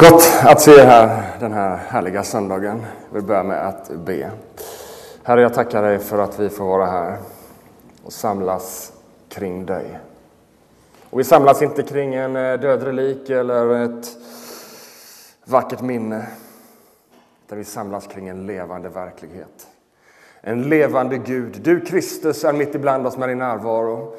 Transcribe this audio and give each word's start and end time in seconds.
Gott 0.00 0.32
att 0.42 0.60
se 0.60 0.70
er 0.70 0.86
här 0.86 1.22
den 1.40 1.52
här 1.52 1.76
härliga 1.76 2.22
söndagen. 2.22 2.86
Jag 3.08 3.14
vill 3.14 3.22
börja 3.22 3.42
med 3.42 3.66
att 3.68 3.90
be. 3.90 4.30
Herre, 5.22 5.42
jag 5.42 5.54
tackar 5.54 5.82
dig 5.82 5.98
för 5.98 6.18
att 6.18 6.38
vi 6.38 6.48
får 6.50 6.64
vara 6.64 6.86
här 6.86 7.16
och 8.04 8.12
samlas 8.12 8.92
kring 9.28 9.66
dig. 9.66 9.98
Och 11.10 11.18
vi 11.18 11.24
samlas 11.24 11.62
inte 11.62 11.82
kring 11.82 12.14
en 12.14 12.36
eh, 12.36 12.60
död 12.60 12.82
relik 12.82 13.30
eller 13.30 13.84
ett 13.84 14.06
vackert 15.44 15.80
minne, 15.80 16.26
utan 17.46 17.58
vi 17.58 17.64
samlas 17.64 18.06
kring 18.06 18.28
en 18.28 18.46
levande 18.46 18.88
verklighet. 18.88 19.66
En 20.40 20.62
levande 20.62 21.18
Gud. 21.18 21.60
Du, 21.62 21.80
Kristus, 21.80 22.44
är 22.44 22.52
mitt 22.52 22.74
ibland 22.74 23.06
oss 23.06 23.16
med 23.16 23.28
din 23.28 23.38
närvaro. 23.38 24.14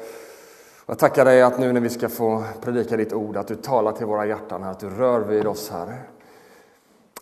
Jag 0.86 0.98
tackar 0.98 1.24
dig 1.24 1.42
att 1.42 1.58
nu 1.58 1.72
när 1.72 1.80
vi 1.80 1.90
ska 1.90 2.08
få 2.08 2.44
predika 2.60 2.96
ditt 2.96 3.12
ord, 3.12 3.36
att 3.36 3.46
du 3.46 3.56
talar 3.56 3.92
till 3.92 4.06
våra 4.06 4.26
hjärtan, 4.26 4.62
att 4.62 4.80
du 4.80 4.90
rör 4.90 5.20
vid 5.20 5.46
oss, 5.46 5.70
Herre. 5.70 5.98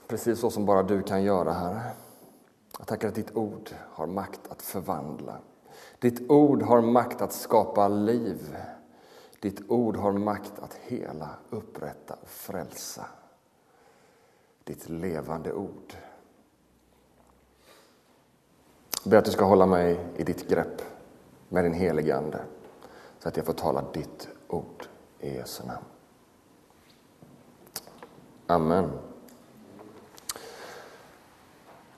Precis 0.09 0.41
så 0.41 0.51
som 0.51 0.67
bara 0.67 0.83
du 0.83 1.03
kan 1.03 1.23
göra, 1.23 1.53
Herre. 1.53 1.81
Jag 2.79 2.87
tackar 2.87 3.09
att 3.09 3.15
ditt 3.15 3.37
ord 3.37 3.71
har 3.91 4.07
makt 4.07 4.41
att 4.49 4.63
förvandla. 4.63 5.37
Ditt 5.99 6.31
ord 6.31 6.63
har 6.63 6.81
makt 6.81 7.21
att 7.21 7.33
skapa 7.33 7.89
liv. 7.89 8.57
Ditt 9.41 9.71
ord 9.71 9.97
har 9.97 10.13
makt 10.13 10.53
att 10.63 10.75
hela, 10.75 11.29
upprätta 11.51 12.15
och 12.23 12.29
frälsa. 12.29 13.07
Ditt 14.65 14.89
levande 14.89 15.53
ord. 15.53 15.95
Jag 19.05 19.11
ber 19.11 19.17
att 19.17 19.25
du 19.25 19.31
ska 19.31 19.45
hålla 19.45 19.67
mig 19.67 20.07
i 20.17 20.25
ditt 20.25 20.49
grepp 20.49 20.83
med 21.49 21.65
din 21.65 21.75
helige 21.75 22.17
Ande 22.17 22.41
så 23.23 23.29
att 23.29 23.37
jag 23.37 23.47
får 23.47 23.53
tala 23.53 23.85
ditt 23.93 24.29
ord 24.49 24.87
i 25.21 25.35
Jesu 25.35 25.65
namn. 25.67 25.85
Amen. 28.47 28.91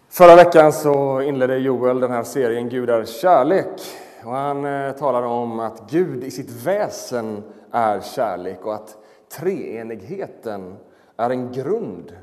Förra 0.09 0.37
veckan 0.37 0.73
så 0.73 1.21
inledde 1.21 1.59
Joel 1.59 2.01
den 2.01 2.11
här 2.11 2.23
serien 2.23 2.69
Gud 2.69 2.91
är 2.91 3.05
kärlek. 3.05 3.81
Och 4.25 4.33
han 4.33 4.65
eh, 4.65 4.93
talade 4.93 5.27
om 5.27 5.61
att 5.61 5.91
Gud 5.91 6.25
i 6.25 6.31
sitt 6.31 6.51
väsen 6.51 7.43
är 7.71 8.01
kärlek 8.01 8.67
och 8.67 8.75
att 8.75 8.97
treenigheten 9.29 10.77
är 11.17 11.31
en 11.31 11.53
grund 11.53 12.17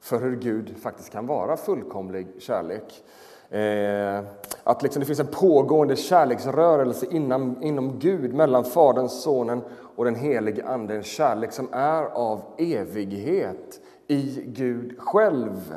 för 0.00 0.20
hur 0.20 0.36
Gud 0.36 0.74
faktiskt 0.82 1.10
kan 1.10 1.26
vara 1.26 1.56
fullkomlig 1.56 2.26
kärlek. 2.38 3.04
Eh, 3.50 4.24
att 4.64 4.82
liksom 4.82 5.00
det 5.00 5.06
finns 5.06 5.20
en 5.20 5.26
pågående 5.26 5.96
kärleksrörelse 5.96 7.06
inom, 7.10 7.62
inom 7.62 7.98
Gud, 7.98 8.34
mellan 8.34 8.64
Fadern, 8.64 9.08
Sonen 9.08 9.62
och 9.96 10.04
den 10.04 10.14
helige 10.14 10.66
Ande. 10.66 10.94
En 10.94 11.02
kärlek 11.02 11.52
som 11.52 11.68
är 11.72 12.02
av 12.02 12.42
evighet 12.58 13.80
i 14.06 14.44
Gud 14.46 14.98
själv. 14.98 15.74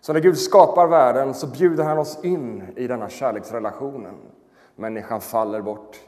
Så 0.00 0.12
när 0.12 0.20
Gud 0.20 0.38
skapar 0.38 0.86
världen 0.86 1.34
så 1.34 1.46
bjuder 1.46 1.84
han 1.84 1.98
oss 1.98 2.24
in 2.24 2.64
i 2.76 2.86
denna 2.86 3.08
kärleksrelationen. 3.08 4.14
Människan 4.76 5.20
faller 5.20 5.60
bort 5.60 6.00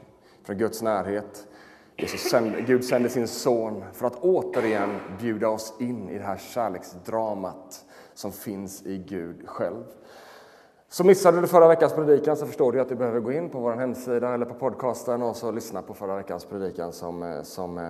från 0.43 0.57
Guds 0.57 0.81
närhet. 0.81 1.47
Gud 2.65 2.85
sänder 2.85 3.09
sin 3.09 3.27
son 3.27 3.83
för 3.93 4.07
att 4.07 4.23
återigen 4.23 4.99
bjuda 5.19 5.49
oss 5.49 5.73
in 5.79 6.09
i 6.09 6.17
det 6.17 6.23
här 6.23 6.37
kärleksdramat 6.37 7.85
som 8.13 8.31
finns 8.31 8.85
i 8.85 8.97
Gud 8.97 9.47
själv. 9.47 9.83
Så 10.93 11.03
missade 11.03 11.41
du 11.41 11.47
förra 11.47 11.67
veckans 11.67 11.93
predikan 11.93 12.37
så 12.37 12.45
förstår 12.45 12.71
du 12.71 12.81
att 12.81 12.89
du 12.89 12.95
behöver 12.95 13.19
gå 13.19 13.31
in 13.31 13.49
på 13.49 13.59
vår 13.59 13.71
hemsida 13.71 14.33
eller 14.33 14.45
på 14.45 14.53
podcasten 14.53 15.21
och 15.21 15.35
så 15.35 15.51
lyssna 15.51 15.81
på 15.81 15.93
förra 15.93 16.15
veckans 16.15 16.45
predikan 16.45 16.93
som, 16.93 17.23
eh, 17.23 17.41
som 17.41 17.77
eh, 17.77 17.89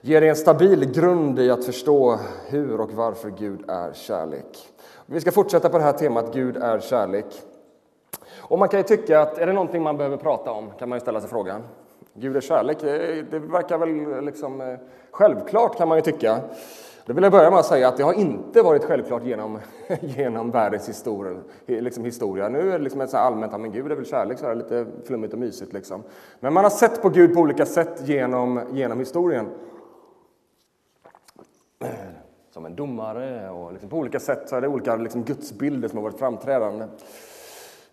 ger 0.00 0.20
dig 0.20 0.30
en 0.30 0.36
stabil 0.36 0.92
grund 0.92 1.38
i 1.38 1.50
att 1.50 1.64
förstå 1.64 2.18
hur 2.48 2.80
och 2.80 2.92
varför 2.92 3.30
Gud 3.30 3.70
är 3.70 3.92
kärlek. 3.92 4.68
Vi 5.06 5.20
ska 5.20 5.32
fortsätta 5.32 5.68
på 5.68 5.78
det 5.78 5.84
här 5.84 5.92
temat 5.92 6.34
Gud 6.34 6.56
är 6.56 6.80
kärlek. 6.80 7.42
Och 8.36 8.58
man 8.58 8.68
kan 8.68 8.80
ju 8.80 8.84
tycka 8.84 9.20
att 9.20 9.38
är 9.38 9.46
det 9.46 9.52
någonting 9.52 9.82
man 9.82 9.96
behöver 9.96 10.16
prata 10.16 10.50
om 10.50 10.70
kan 10.78 10.88
man 10.88 10.96
ju 10.96 11.00
ställa 11.00 11.20
sig 11.20 11.30
frågan. 11.30 11.62
Gud 12.14 12.36
är 12.36 12.40
kärlek, 12.40 12.78
det, 12.80 13.22
det 13.30 13.38
verkar 13.38 13.78
väl 13.78 14.24
liksom 14.24 14.60
eh, 14.60 14.78
självklart 15.10 15.78
kan 15.78 15.88
man 15.88 15.98
ju 15.98 16.02
tycka. 16.02 16.40
Då 17.06 17.12
vill 17.12 17.22
jag 17.22 17.32
börja 17.32 17.50
med 17.50 17.58
att 17.58 17.66
säga 17.66 17.88
att 17.88 17.96
det 17.96 18.02
har 18.02 18.12
inte 18.12 18.62
varit 18.62 18.84
självklart 18.84 19.24
genom, 19.24 19.58
genom 20.00 20.50
världens 20.50 20.88
historia, 20.88 21.40
liksom 21.66 22.04
historia. 22.04 22.48
Nu 22.48 22.58
är 22.58 22.78
det 22.78 22.84
liksom 22.84 23.00
ett 23.00 23.10
så 23.10 23.16
allmänt, 23.16 23.54
att 23.54 23.60
men 23.60 23.72
Gud 23.72 23.92
är 23.92 23.96
väl 23.96 24.06
kärlek, 24.06 24.38
så 24.38 24.46
här, 24.46 24.54
lite 24.54 24.86
flummigt 25.04 25.32
och 25.32 25.38
mysigt. 25.38 25.72
Liksom. 25.72 26.02
Men 26.40 26.52
man 26.52 26.64
har 26.64 26.70
sett 26.70 27.02
på 27.02 27.08
Gud 27.08 27.34
på 27.34 27.40
olika 27.40 27.66
sätt 27.66 28.08
genom, 28.08 28.60
genom 28.72 28.98
historien. 28.98 29.46
Som 32.50 32.66
en 32.66 32.76
domare 32.76 33.50
och 33.50 33.72
liksom 33.72 33.88
på 33.88 33.96
olika 33.96 34.20
sätt 34.20 34.48
så 34.48 34.56
är 34.56 34.60
det 34.60 34.68
olika 34.68 34.96
liksom 34.96 35.22
gudsbilder 35.22 35.88
som 35.88 35.98
har 35.98 36.02
varit 36.02 36.18
framträdande. 36.18 36.84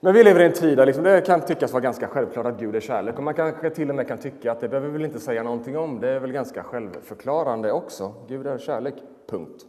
Men 0.03 0.13
vi 0.13 0.23
lever 0.23 0.39
i 0.39 0.45
en 0.45 0.53
tid 0.53 0.77
där 0.77 0.85
liksom 0.85 1.03
det 1.03 1.21
kan 1.21 1.41
tyckas 1.41 1.71
vara 1.71 1.81
ganska 1.81 2.07
självklart 2.07 2.45
att 2.45 2.59
Gud 2.59 2.75
är 2.75 2.79
kärlek 2.79 3.17
och 3.17 3.23
man 3.23 3.33
kanske 3.33 3.69
till 3.69 3.89
och 3.89 3.95
med 3.95 4.07
kan 4.07 4.17
tycka 4.17 4.51
att 4.51 4.59
det 4.59 4.69
behöver 4.69 4.87
vi 4.87 4.93
väl 4.93 5.05
inte 5.05 5.19
säga 5.19 5.43
någonting 5.43 5.77
om. 5.77 5.99
Det 5.99 6.09
är 6.09 6.19
väl 6.19 6.31
ganska 6.31 6.63
självförklarande 6.63 7.71
också. 7.71 8.13
Gud 8.27 8.47
är 8.47 8.57
kärlek, 8.57 8.93
punkt. 9.27 9.65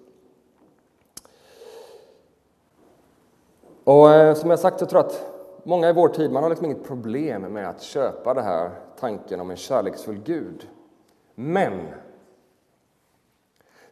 Och 3.85 4.11
eh, 4.11 4.35
som 4.35 4.51
jag 4.51 4.59
sagt 4.59 4.79
så 4.79 4.87
tror 4.87 5.03
jag 5.03 5.07
att 5.07 5.27
många 5.65 5.89
i 5.89 5.93
vår 5.93 6.09
tid, 6.09 6.33
man 6.33 6.43
har 6.43 6.51
liksom 6.51 6.67
inget 6.67 6.85
problem 6.85 7.43
med 7.43 7.69
att 7.69 7.83
köpa 7.83 8.35
det 8.35 8.43
här 8.43 8.71
tanken 9.01 9.41
om 9.41 9.51
en 9.51 9.57
kärleksfull 9.57 10.21
Gud. 10.25 10.69
Men 11.35 11.81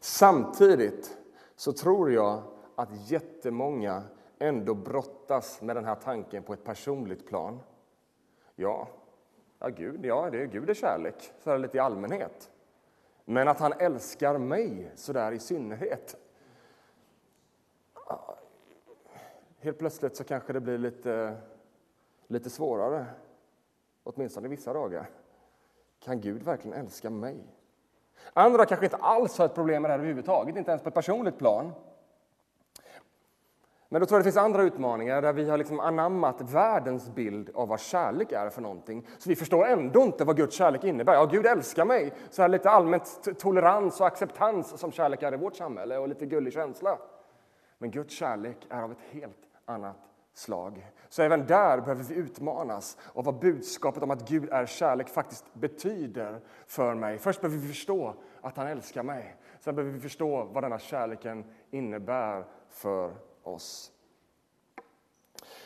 samtidigt 0.00 1.16
så 1.56 1.72
tror 1.72 2.12
jag 2.12 2.42
att 2.76 3.10
jättemånga 3.10 4.02
ändå 4.42 4.74
brottas 4.74 5.62
med 5.62 5.76
den 5.76 5.84
här 5.84 5.94
tanken 5.94 6.42
på 6.42 6.52
ett 6.52 6.64
personligt 6.64 7.26
plan. 7.26 7.60
Ja, 8.54 8.88
ja 9.58 9.68
Gud, 9.68 10.06
ja, 10.06 10.30
det 10.30 10.42
är, 10.42 10.46
Gud 10.46 10.70
är 10.70 10.74
kärlek, 10.74 11.32
så 11.42 11.50
här 11.50 11.58
lite 11.58 11.76
i 11.76 11.80
allmänhet. 11.80 12.50
Men 13.24 13.48
att 13.48 13.58
han 13.58 13.72
älskar 13.72 14.38
mig 14.38 14.90
så 14.94 15.12
där 15.12 15.32
i 15.32 15.38
synnerhet. 15.38 16.16
Ah, 18.06 18.34
helt 19.58 19.78
plötsligt 19.78 20.16
så 20.16 20.24
kanske 20.24 20.52
det 20.52 20.60
blir 20.60 20.78
lite, 20.78 21.36
lite 22.26 22.50
svårare, 22.50 23.06
åtminstone 24.02 24.48
vissa 24.48 24.72
dagar. 24.72 25.10
Kan 26.00 26.20
Gud 26.20 26.42
verkligen 26.42 26.78
älska 26.78 27.10
mig? 27.10 27.44
Andra 28.32 28.66
kanske 28.66 28.86
inte 28.86 28.96
alls 28.96 29.38
har 29.38 29.46
ett 29.46 29.54
problem 29.54 29.82
med 29.82 29.88
det 29.88 29.92
här 29.92 29.98
överhuvudtaget, 29.98 30.56
inte 30.56 30.70
ens 30.70 30.82
på 30.82 30.88
ett 30.88 30.94
personligt 30.94 31.38
plan. 31.38 31.72
Men 33.92 34.00
då 34.00 34.06
tror 34.06 34.16
jag 34.16 34.20
det 34.20 34.24
finns 34.24 34.36
andra 34.36 34.62
utmaningar 34.62 35.22
där 35.22 35.32
vi 35.32 35.50
har 35.50 35.58
liksom 35.58 35.80
anammat 35.80 36.40
världens 36.40 37.10
bild 37.14 37.50
av 37.54 37.68
vad 37.68 37.80
kärlek 37.80 38.32
är 38.32 38.50
för 38.50 38.62
någonting. 38.62 39.06
Så 39.18 39.28
vi 39.28 39.36
förstår 39.36 39.66
ändå 39.66 40.02
inte 40.02 40.24
vad 40.24 40.36
Guds 40.36 40.56
kärlek 40.56 40.84
innebär. 40.84 41.14
Ja, 41.14 41.24
Gud 41.24 41.46
älskar 41.46 41.84
mig. 41.84 42.12
Så 42.30 42.42
här 42.42 42.48
lite 42.48 42.70
allmänt 42.70 43.38
tolerans 43.38 44.00
och 44.00 44.06
acceptans 44.06 44.80
som 44.80 44.92
kärlek 44.92 45.22
är 45.22 45.34
i 45.34 45.36
vårt 45.36 45.56
samhälle 45.56 45.98
och 45.98 46.08
lite 46.08 46.26
gullig 46.26 46.52
känsla. 46.52 46.98
Men 47.78 47.90
Guds 47.90 48.14
kärlek 48.14 48.56
är 48.70 48.82
av 48.82 48.92
ett 48.92 49.00
helt 49.10 49.48
annat 49.64 49.96
slag. 50.34 50.86
Så 51.08 51.22
även 51.22 51.46
där 51.46 51.80
behöver 51.80 52.04
vi 52.04 52.14
utmanas 52.14 52.98
av 53.12 53.24
vad 53.24 53.38
budskapet 53.38 54.02
om 54.02 54.10
att 54.10 54.28
Gud 54.28 54.48
är 54.52 54.66
kärlek 54.66 55.08
faktiskt 55.08 55.54
betyder 55.54 56.40
för 56.66 56.94
mig. 56.94 57.18
Först 57.18 57.40
behöver 57.40 57.58
vi 57.58 57.68
förstå 57.68 58.14
att 58.40 58.56
han 58.56 58.66
älskar 58.66 59.02
mig. 59.02 59.36
Sen 59.60 59.74
behöver 59.74 59.94
vi 59.94 60.00
förstå 60.00 60.44
vad 60.44 60.64
denna 60.64 60.78
kärleken 60.78 61.44
innebär 61.70 62.44
för 62.68 63.12
oss. 63.42 63.92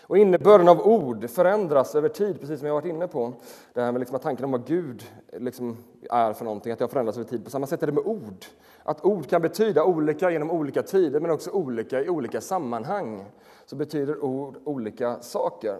Och 0.08 0.19
innebörden 0.19 0.69
av 0.69 0.87
ord 0.87 1.31
förändras 1.31 1.94
över 1.94 2.08
tid, 2.08 2.40
precis 2.40 2.58
som 2.58 2.67
jag 2.67 2.75
varit 2.75 2.84
inne 2.84 3.08
på. 3.08 3.32
Det 3.73 3.81
här 3.81 3.93
med 3.93 4.00
liksom 4.00 4.17
att 4.17 4.23
tanken 4.23 4.44
om 4.44 4.52
vad 4.52 4.67
Gud 4.67 5.05
liksom 5.32 5.76
är 6.11 6.32
för 6.32 6.44
någonting, 6.44 6.73
att 6.73 6.78
det 6.78 6.84
har 6.84 6.88
förändrats 6.88 7.19
över 7.19 7.28
tid. 7.28 7.44
På 7.44 7.50
samma 7.50 7.67
sätt 7.67 7.82
är 7.82 7.87
det 7.87 7.93
med 7.93 8.06
ord. 8.06 8.44
Att 8.82 9.05
ord 9.05 9.26
kan 9.28 9.43
betyda 9.43 9.84
olika 9.84 10.31
genom 10.31 10.50
olika 10.50 10.82
tider, 10.82 11.20
men 11.20 11.31
också 11.31 11.50
olika 11.50 12.02
i 12.02 12.08
olika 12.08 12.40
sammanhang. 12.40 13.25
Så 13.67 13.76
betyder 13.76 14.25
ord 14.25 14.56
olika 14.64 15.20
saker. 15.20 15.79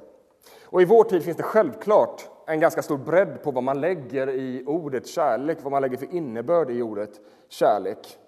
Och 0.65 0.83
i 0.83 0.85
vår 0.85 1.05
tid 1.05 1.23
finns 1.23 1.37
det 1.37 1.43
självklart 1.43 2.29
en 2.47 2.61
ganska 2.61 2.83
stor 2.83 2.99
bredd 2.99 3.43
på 3.43 3.51
vad 3.51 3.63
man 3.63 3.81
lägger 3.81 4.29
i 4.31 4.65
ordet 4.67 5.07
kärlek, 5.07 5.59
vad 5.63 5.73
man 5.73 5.83
lägger 5.83 5.97
för 5.97 6.15
innebörd 6.15 6.71
i 6.71 6.83
ordet 6.83 7.21
kärlek. 7.49 8.19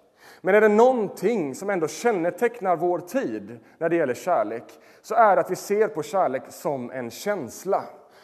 Men 0.41 0.55
är 0.55 0.61
det 0.61 0.67
någonting 0.67 1.55
som 1.55 1.69
ändå 1.69 1.87
kännetecknar 1.87 2.75
vår 2.75 2.99
tid 2.99 3.59
när 3.77 3.89
det 3.89 3.95
gäller 3.95 4.13
kärlek 4.13 4.63
så 5.01 5.15
är 5.15 5.35
det 5.35 5.41
att 5.41 5.51
vi 5.51 5.55
ser 5.55 5.87
på 5.87 6.03
kärlek 6.03 6.43
som 6.49 6.91
en 6.91 7.11
känsla. 7.11 7.83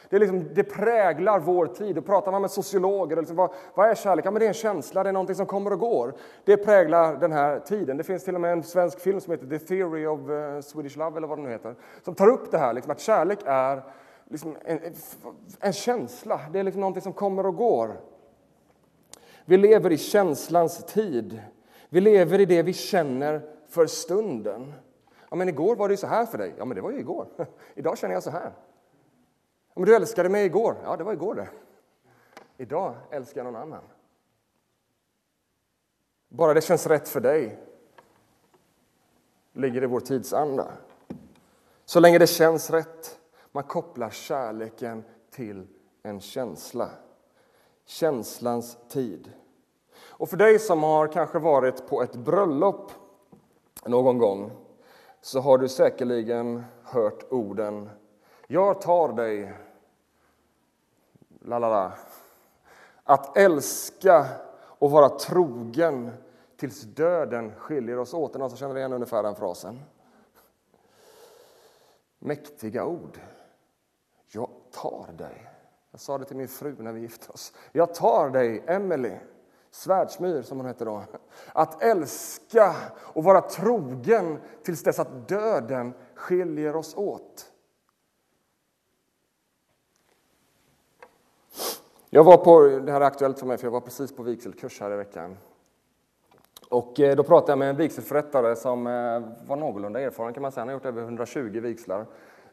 Det, 0.09 0.19
liksom, 0.19 0.53
det 0.53 0.63
präglar 0.63 1.39
vår 1.39 1.65
tid. 1.65 1.97
Och 1.97 2.05
pratar 2.05 2.31
man 2.31 2.41
med 2.41 2.51
sociologer, 2.51 3.15
liksom, 3.15 3.35
vad, 3.35 3.53
vad, 3.73 3.89
är 3.89 3.95
kärlek? 3.95 4.25
Ja, 4.25 4.31
men 4.31 4.39
det 4.39 4.45
är 4.45 4.47
en 4.47 4.53
känsla, 4.53 5.03
det 5.03 5.09
är 5.09 5.13
någonting 5.13 5.35
som 5.35 5.45
kommer 5.45 5.73
och 5.73 5.79
går. 5.79 6.13
Det 6.45 6.57
präglar 6.57 7.15
den 7.15 7.31
här 7.31 7.59
tiden. 7.59 7.97
Det 7.97 8.03
finns 8.03 8.23
till 8.23 8.35
och 8.35 8.41
med 8.41 8.51
en 8.51 8.63
svensk 8.63 8.99
film 8.99 9.21
som 9.21 9.31
heter 9.31 9.47
The 9.47 9.59
Theory 9.59 10.05
of 10.05 10.29
eh, 10.29 10.61
Swedish 10.61 10.97
Love, 10.97 11.17
eller 11.17 11.27
vad 11.27 11.37
den 11.37 11.45
nu 11.45 11.51
heter, 11.51 11.75
som 12.03 12.15
tar 12.15 12.27
upp 12.27 12.51
det 12.51 12.57
här, 12.57 12.73
liksom, 12.73 12.91
att 12.91 12.99
kärlek 12.99 13.39
är 13.45 13.83
liksom 14.29 14.57
en, 14.65 14.79
en, 15.59 15.73
känsla. 15.73 16.41
Det 16.51 16.59
är 16.59 16.63
liksom 16.63 16.81
någonting 16.81 17.01
som 17.01 17.13
kommer 17.13 17.45
och 17.45 17.55
går. 17.55 17.99
Vi 19.45 19.57
lever 19.57 19.91
i 19.91 19.97
känslans 19.97 20.85
tid. 20.85 21.41
Vi 21.95 22.01
lever 22.01 22.39
i 22.39 22.45
det 22.45 22.61
vi 22.61 22.73
känner 22.73 23.41
för 23.67 23.87
stunden. 23.87 24.73
Ja, 25.29 25.35
men 25.35 25.49
igår 25.49 25.75
var 25.75 25.89
det 25.89 25.97
så 25.97 26.07
här 26.07 26.25
för 26.25 26.37
dig. 26.37 26.53
Ja, 26.57 26.65
men 26.65 26.75
det 26.75 26.81
var 26.81 26.91
ju 26.91 26.99
igår. 26.99 27.27
Idag 27.75 27.97
känner 27.97 28.13
jag 28.13 28.23
så 28.23 28.29
här. 28.29 28.53
Ja, 29.67 29.73
men 29.75 29.85
du 29.85 29.95
älskade 29.95 30.29
mig 30.29 30.45
igår. 30.45 30.77
Ja, 30.83 30.97
det 30.97 31.03
var 31.03 31.13
igår 31.13 31.35
det. 31.35 31.49
Idag 32.57 32.95
älskar 33.11 33.43
jag 33.43 33.53
någon 33.53 33.61
annan. 33.61 33.83
Bara 36.29 36.53
det 36.53 36.61
känns 36.61 36.87
rätt 36.87 37.09
för 37.09 37.21
dig 37.21 37.59
ligger 39.53 39.83
i 39.83 39.87
vår 39.87 39.99
tidsanda. 39.99 40.71
Så 41.85 41.99
länge 41.99 42.17
det 42.17 42.27
känns 42.27 42.69
rätt. 42.69 43.19
Man 43.51 43.63
kopplar 43.63 44.09
kärleken 44.09 45.03
till 45.31 45.67
en 46.03 46.19
känsla. 46.19 46.89
Känslans 47.85 48.77
tid. 48.89 49.31
Och 50.17 50.29
för 50.29 50.37
dig 50.37 50.59
som 50.59 50.83
har 50.83 51.07
kanske 51.07 51.39
varit 51.39 51.87
på 51.87 52.01
ett 52.01 52.15
bröllop 52.15 52.91
någon 53.85 54.17
gång 54.17 54.51
så 55.21 55.39
har 55.39 55.57
du 55.57 55.69
säkerligen 55.69 56.63
hört 56.83 57.31
orden 57.31 57.89
Jag 58.47 58.81
tar 58.81 59.13
dig, 59.13 59.53
la 61.39 61.59
la 61.59 61.69
la. 61.69 61.91
Att 63.03 63.37
älska 63.37 64.25
och 64.57 64.91
vara 64.91 65.09
trogen 65.09 66.11
tills 66.57 66.81
döden 66.81 67.55
skiljer 67.55 67.99
oss 67.99 68.13
åt. 68.13 68.33
någon 68.33 68.49
som 68.49 68.57
känner 68.57 68.77
igen 68.77 68.93
ungefär 68.93 69.23
den 69.23 69.35
frasen? 69.35 69.79
Mäktiga 72.19 72.85
ord. 72.85 73.19
Jag 74.27 74.49
tar 74.71 75.07
dig. 75.17 75.49
Jag 75.91 75.99
sa 75.99 76.17
det 76.17 76.25
till 76.25 76.37
min 76.37 76.47
fru 76.47 76.75
när 76.79 76.91
vi 76.91 77.01
gifte 77.01 77.31
oss. 77.31 77.53
Jag 77.71 77.93
tar 77.93 78.29
dig, 78.29 78.63
Emelie. 78.67 79.19
Svärdsmyr, 79.75 80.41
som 80.41 80.57
hon 80.57 80.65
hette 80.65 80.85
då. 80.85 81.03
Att 81.53 81.83
älska 81.83 82.75
och 82.97 83.23
vara 83.23 83.41
trogen 83.41 84.39
tills 84.63 84.83
dess 84.83 84.99
att 84.99 85.27
döden 85.27 85.93
skiljer 86.15 86.75
oss 86.75 86.95
åt. 86.95 87.51
Jag 92.09 92.23
var 92.23 92.37
på, 92.37 92.61
det 92.61 92.91
här 92.91 93.01
är 93.01 93.05
aktuellt 93.05 93.39
för 93.39 93.45
mig, 93.45 93.57
för 93.57 93.67
jag 93.67 93.71
var 93.71 93.81
precis 93.81 94.15
på 94.15 94.23
vigselkurs 94.23 94.79
här 94.81 94.91
i 94.91 94.95
veckan. 94.95 95.37
Och 96.69 96.99
eh, 96.99 97.15
då 97.15 97.23
pratade 97.23 97.51
jag 97.51 97.59
med 97.59 97.69
en 97.69 97.77
vigselförrättare 97.77 98.55
som 98.55 98.87
eh, 98.87 99.47
var 99.47 99.55
någorlunda 99.55 100.01
erfaren 100.01 100.33
kan 100.33 100.41
man 100.41 100.51
säga. 100.51 100.61
Han 100.61 100.67
har 100.67 100.73
gjort 100.73 100.85
över 100.85 101.01
120 101.01 101.59
vigslar. 101.59 102.05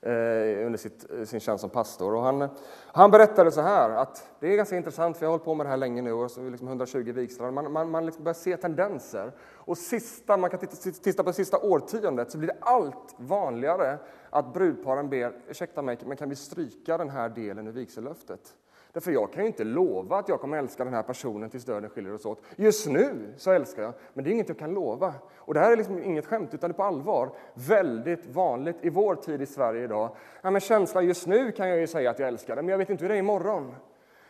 Eh, 0.05 0.67
under 0.67 0.77
sitt, 0.77 1.11
eh, 1.11 1.25
sin 1.25 1.41
tjänst 1.41 1.61
som 1.61 1.71
pastor. 1.71 2.15
Och 2.15 2.23
han, 2.23 2.49
han 2.87 3.11
berättade 3.11 3.53
så 3.53 3.61
här, 3.61 3.91
att 3.91 4.31
det 4.41 4.53
är 4.53 4.57
ganska 4.57 4.77
intressant, 4.77 5.17
för 5.17 5.25
jag 5.25 5.29
har 5.29 5.33
hållit 5.33 5.45
på 5.45 5.55
med 5.55 5.67
det 5.67 5.71
här 5.71 5.77
länge 5.77 6.03
nu, 6.03 6.13
och 6.13 6.31
så 6.31 6.51
liksom 6.51 6.69
120 6.69 7.13
vigslar. 7.13 7.51
Man, 7.51 7.73
man, 7.73 7.91
man 7.91 8.07
liksom 8.07 8.25
börjar 8.25 8.35
se 8.35 8.57
tendenser. 8.57 9.33
Och 9.55 9.79
sista, 9.79 10.37
man 10.37 10.51
kan 10.51 10.61
titta, 10.61 10.77
titta 11.03 11.23
på 11.23 11.31
det 11.31 11.35
sista 11.35 11.59
årtiondet 11.59 12.31
så 12.31 12.39
blir 12.39 12.49
det 12.49 12.57
allt 12.61 13.15
vanligare 13.17 13.99
att 14.31 14.53
brudparen 14.53 15.09
ber, 15.09 15.33
ursäkta 15.49 15.83
mig, 15.83 15.99
men 16.07 16.17
kan 16.17 16.29
vi 16.29 16.37
stryka 16.37 16.99
den 16.99 17.11
här 17.11 17.29
delen 17.29 17.67
ur 17.67 17.73
vigsellöftet? 17.73 18.55
Därför 18.93 19.13
jag 19.13 19.33
kan 19.33 19.43
ju 19.43 19.47
inte 19.47 19.65
lova 19.65 20.17
att 20.17 20.29
jag 20.29 20.41
kommer 20.41 20.59
älska 20.59 20.85
den 20.85 20.95
här 20.95 21.03
personen 21.03 21.51
tills 21.51 21.65
döden 21.65 21.91
skiljer 21.91 22.15
oss 22.15 22.27
åt. 22.27 22.43
Just 22.57 22.89
nu 22.89 23.35
så 23.37 23.51
älskar 23.51 23.83
jag, 23.83 23.93
men 24.15 24.25
det 24.25 24.31
är 24.31 24.33
inget 24.33 24.49
jag 24.49 24.59
kan 24.59 24.75
lova. 24.75 25.15
Och 25.37 25.55
det 25.55 25.61
här 25.61 25.73
är 25.73 25.77
liksom 25.77 26.03
inget 26.03 26.27
skämt, 26.27 26.55
utan 26.55 26.71
det 26.71 26.73
är 26.73 26.77
på 26.77 26.83
allvar. 26.83 27.31
Väldigt 27.55 28.27
vanligt 28.27 28.77
i 28.81 28.91
vår 28.91 29.15
tid 29.15 29.43
i 29.43 29.47
Sverige 29.47 29.85
idag. 29.85 30.17
Ja, 30.43 30.51
men 30.51 30.61
känslan 30.61 31.07
just 31.07 31.27
nu 31.27 31.53
kan 31.53 31.69
jag 31.69 31.79
ju 31.79 31.87
säga 31.87 32.11
att 32.11 32.19
jag 32.19 32.29
älskar 32.29 32.57
den, 32.57 32.65
men 32.65 32.71
jag 32.71 32.79
vet 32.79 32.91
inte 32.91 33.05
hur 33.05 33.09
det 33.09 33.15
är 33.15 33.19
imorgon. 33.19 33.75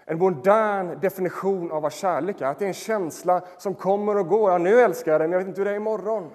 En 0.05 0.19
modern 0.19 1.01
definition 1.01 1.73
av 1.73 1.83
vad 1.83 1.93
kärlek 1.93 2.41
är, 2.41 2.47
att 2.47 2.59
det 2.59 2.65
är 2.65 2.69
en 2.69 2.75
känsla 2.75 3.43
som 3.59 3.75
kommer 3.75 4.19
och 4.19 4.29
går. 4.29 4.51
Ja, 4.51 4.59
nu 4.59 4.81
älskar 4.81 5.13
jag 5.13 5.21
den, 5.21 5.31
men 5.31 5.39
jag 5.39 5.41
vet 5.41 5.49
inte 5.49 5.61
hur 5.61 5.65
det 5.65 5.71
är 5.71 5.77
imorgon. 5.77 6.31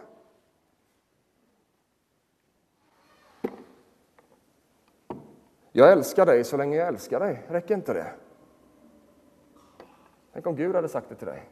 Jag 5.77 5.91
älskar 5.91 6.25
dig 6.25 6.43
så 6.43 6.57
länge 6.57 6.77
jag 6.77 6.87
älskar 6.87 7.19
dig. 7.19 7.43
Räcker 7.47 7.75
inte 7.75 7.93
det? 7.93 8.07
Tänk 10.33 10.47
om 10.47 10.55
Gud 10.55 10.75
hade 10.75 10.89
sagt 10.89 11.09
det 11.09 11.15
till 11.15 11.27
dig. 11.27 11.49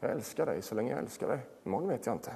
Jag 0.00 0.10
älskar 0.10 0.46
dig 0.46 0.62
så 0.62 0.74
länge 0.74 0.90
jag 0.90 0.98
älskar 0.98 1.28
dig. 1.28 1.38
Imorgon 1.64 1.88
vet 1.88 2.06
jag 2.06 2.14
inte. 2.14 2.30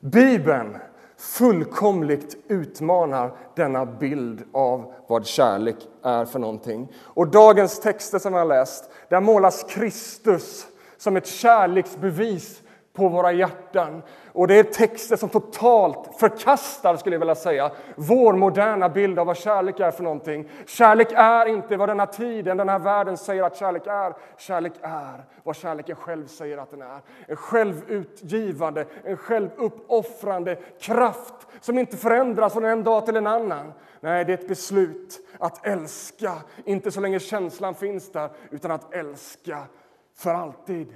Bibeln 0.00 0.76
fullkomligt 1.16 2.36
utmanar 2.48 3.36
denna 3.56 3.86
bild 3.86 4.44
av 4.52 4.94
vad 5.06 5.26
kärlek 5.26 5.88
är 6.02 6.24
för 6.24 6.38
någonting. 6.38 6.92
Och 7.02 7.28
dagens 7.28 7.80
texter 7.80 8.18
som 8.18 8.32
jag 8.32 8.40
har 8.40 8.46
läst, 8.46 8.90
där 9.08 9.20
målas 9.20 9.64
Kristus 9.68 10.66
som 10.96 11.16
ett 11.16 11.26
kärleksbevis 11.26 12.62
på 12.92 13.08
våra 13.08 13.32
hjärtan. 13.32 14.02
Och 14.32 14.48
det 14.48 14.58
är 14.58 14.62
texter 14.62 15.16
som 15.16 15.28
totalt 15.28 16.20
förkastar, 16.20 16.96
skulle 16.96 17.14
jag 17.14 17.20
vilja 17.20 17.34
säga, 17.34 17.70
vår 17.96 18.32
moderna 18.32 18.88
bild 18.88 19.18
av 19.18 19.26
vad 19.26 19.36
kärlek 19.36 19.80
är 19.80 19.90
för 19.90 20.02
någonting. 20.02 20.48
Kärlek 20.66 21.12
är 21.12 21.46
inte 21.46 21.76
vad 21.76 21.88
denna 21.88 22.06
tiden, 22.06 22.56
den 22.56 22.68
här 22.68 22.78
världen 22.78 23.16
säger 23.16 23.42
att 23.42 23.56
kärlek 23.56 23.86
är. 23.86 24.14
Kärlek 24.38 24.72
är 24.82 25.24
vad 25.42 25.56
kärleken 25.56 25.96
själv 25.96 26.26
säger 26.26 26.58
att 26.58 26.70
den 26.70 26.82
är. 26.82 27.00
En 27.26 27.36
självutgivande, 27.36 28.86
en 29.04 29.16
självuppoffrande 29.16 30.56
kraft 30.80 31.34
som 31.60 31.78
inte 31.78 31.96
förändras 31.96 32.52
från 32.52 32.64
en 32.64 32.84
dag 32.84 33.06
till 33.06 33.16
en 33.16 33.26
annan. 33.26 33.72
Nej, 34.00 34.24
det 34.24 34.32
är 34.32 34.38
ett 34.38 34.48
beslut 34.48 35.28
att 35.38 35.66
älska, 35.66 36.32
inte 36.64 36.90
så 36.90 37.00
länge 37.00 37.20
känslan 37.20 37.74
finns 37.74 38.12
där, 38.12 38.30
utan 38.50 38.70
att 38.70 38.94
älska 38.94 39.58
för 40.16 40.34
alltid. 40.34 40.94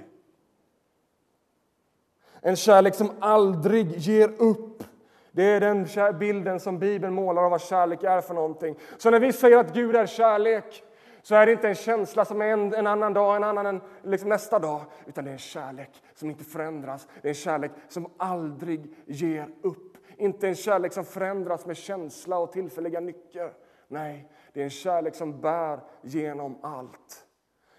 En 2.47 2.55
kärlek 2.55 2.95
som 2.95 3.11
aldrig 3.19 3.97
ger 3.97 4.31
upp. 4.37 4.83
Det 5.31 5.43
är 5.43 5.59
den 5.59 5.87
bilden 6.19 6.59
som 6.59 6.79
Bibeln 6.79 7.13
målar 7.13 7.43
av 7.43 7.51
vad 7.51 7.61
kärlek 7.61 8.03
är 8.03 8.21
för 8.21 8.33
någonting. 8.33 8.75
Så 8.97 9.09
när 9.09 9.19
vi 9.19 9.33
säger 9.33 9.57
att 9.57 9.73
Gud 9.73 9.95
är 9.95 10.05
kärlek 10.05 10.83
så 11.21 11.35
är 11.35 11.45
det 11.45 11.51
inte 11.51 11.67
en 11.67 11.75
känsla 11.75 12.25
som 12.25 12.41
är 12.41 12.45
en, 12.45 12.73
en 12.73 12.87
annan 12.87 13.13
dag, 13.13 13.35
en 13.35 13.43
annan 13.43 13.65
en, 13.65 13.81
liksom 14.03 14.29
nästa 14.29 14.59
dag. 14.59 14.81
Utan 15.05 15.23
det 15.23 15.29
är 15.29 15.33
en 15.33 15.37
kärlek 15.37 15.89
som 16.15 16.29
inte 16.29 16.43
förändras. 16.43 17.07
Det 17.21 17.27
är 17.27 17.29
en 17.29 17.35
kärlek 17.35 17.71
som 17.87 18.11
aldrig 18.17 18.95
ger 19.05 19.49
upp. 19.61 19.97
Inte 20.17 20.47
en 20.47 20.55
kärlek 20.55 20.93
som 20.93 21.05
förändras 21.05 21.65
med 21.65 21.77
känsla 21.77 22.37
och 22.37 22.51
tillfälliga 22.51 22.99
nycker. 22.99 23.53
Nej, 23.87 24.31
det 24.53 24.59
är 24.59 24.63
en 24.63 24.69
kärlek 24.69 25.15
som 25.15 25.41
bär 25.41 25.79
genom 26.01 26.57
allt. 26.63 27.25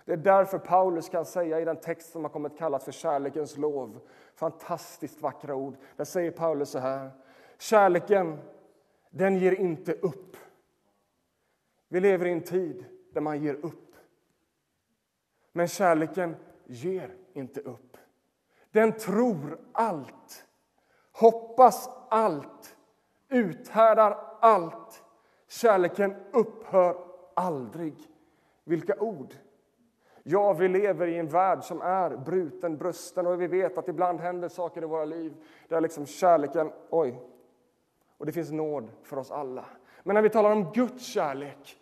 Det 0.05 0.13
är 0.13 0.17
därför 0.17 0.59
Paulus 0.59 1.09
kan 1.09 1.25
säga 1.25 1.61
i 1.61 1.65
den 1.65 1.77
text 1.77 2.13
som 2.13 2.25
har 2.25 2.31
kommit 2.31 2.59
kallas 2.59 2.85
för 2.85 2.93
kärlekens 2.93 3.57
lov 3.57 4.01
fantastiskt 4.39 5.23
vackra 5.23 5.55
ord. 5.55 5.77
Där 5.97 6.05
säger 6.05 6.31
Paulus 6.31 6.71
så 6.71 6.79
här. 6.79 7.11
Kärleken, 7.59 8.39
den 9.11 9.37
ger 9.37 9.53
inte 9.53 9.93
upp. 9.93 10.37
Vi 11.89 12.01
lever 12.01 12.27
i 12.27 12.33
en 12.33 12.43
tid 12.43 12.85
där 13.13 13.21
man 13.21 13.43
ger 13.43 13.55
upp. 13.55 13.95
Men 15.53 15.69
kärleken 15.69 16.37
ger 16.67 17.15
inte 17.33 17.61
upp. 17.61 17.97
Den 18.71 18.93
tror 18.93 19.59
allt, 19.73 20.47
hoppas 21.13 21.91
allt, 22.09 22.77
uthärdar 23.29 24.37
allt. 24.41 25.03
Kärleken 25.49 26.15
upphör 26.33 27.05
aldrig. 27.35 27.95
Vilka 28.65 29.01
ord! 29.01 29.35
Ja, 30.31 30.53
vi 30.53 30.69
lever 30.69 31.07
i 31.07 31.19
en 31.19 31.29
värld 31.29 31.65
som 31.65 31.81
är 31.83 32.17
bruten, 32.17 32.77
brösten 32.77 33.27
och 33.27 33.41
vi 33.41 33.47
vet 33.47 33.79
att 33.79 33.89
ibland 33.89 34.21
händer 34.21 34.49
saker 34.49 34.83
i 34.83 34.87
våra 34.87 35.05
liv 35.05 35.35
där 35.69 35.81
liksom 35.81 36.07
kärleken, 36.07 36.73
oj, 36.91 37.21
och 38.19 38.27
det 38.27 38.33
finns 38.33 38.51
nåd 38.51 38.89
för 39.03 39.17
oss 39.17 39.31
alla. 39.31 39.65
Men 40.03 40.15
när 40.15 40.23
vi 40.23 40.31
talar 40.31 40.51
om 40.51 40.73
Guds 40.73 41.07
kärlek, 41.07 41.79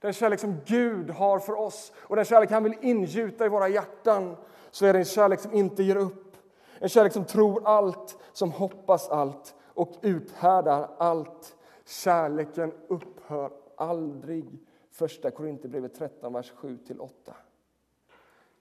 den 0.00 0.12
kärlek 0.12 0.40
som 0.40 0.60
Gud 0.66 1.10
har 1.10 1.38
för 1.38 1.58
oss 1.58 1.92
och 1.96 2.16
den 2.16 2.24
kärlek 2.24 2.50
han 2.50 2.62
vill 2.62 2.74
ingjuta 2.80 3.46
i 3.46 3.48
våra 3.48 3.68
hjärtan, 3.68 4.36
så 4.70 4.86
är 4.86 4.92
det 4.92 4.98
en 4.98 5.04
kärlek 5.04 5.40
som 5.40 5.52
inte 5.52 5.82
ger 5.82 5.96
upp. 5.96 6.36
En 6.78 6.88
kärlek 6.88 7.12
som 7.12 7.24
tror 7.24 7.62
allt, 7.64 8.18
som 8.32 8.52
hoppas 8.52 9.08
allt 9.08 9.54
och 9.66 9.92
uthärdar 10.02 10.90
allt. 10.98 11.56
Kärleken 11.84 12.72
upphör 12.88 13.50
aldrig. 13.76 14.58
Första 14.90 15.30
Korinthierbrevet 15.30 15.94
13, 15.94 16.32
vers 16.32 16.52
7-8. 16.52 17.08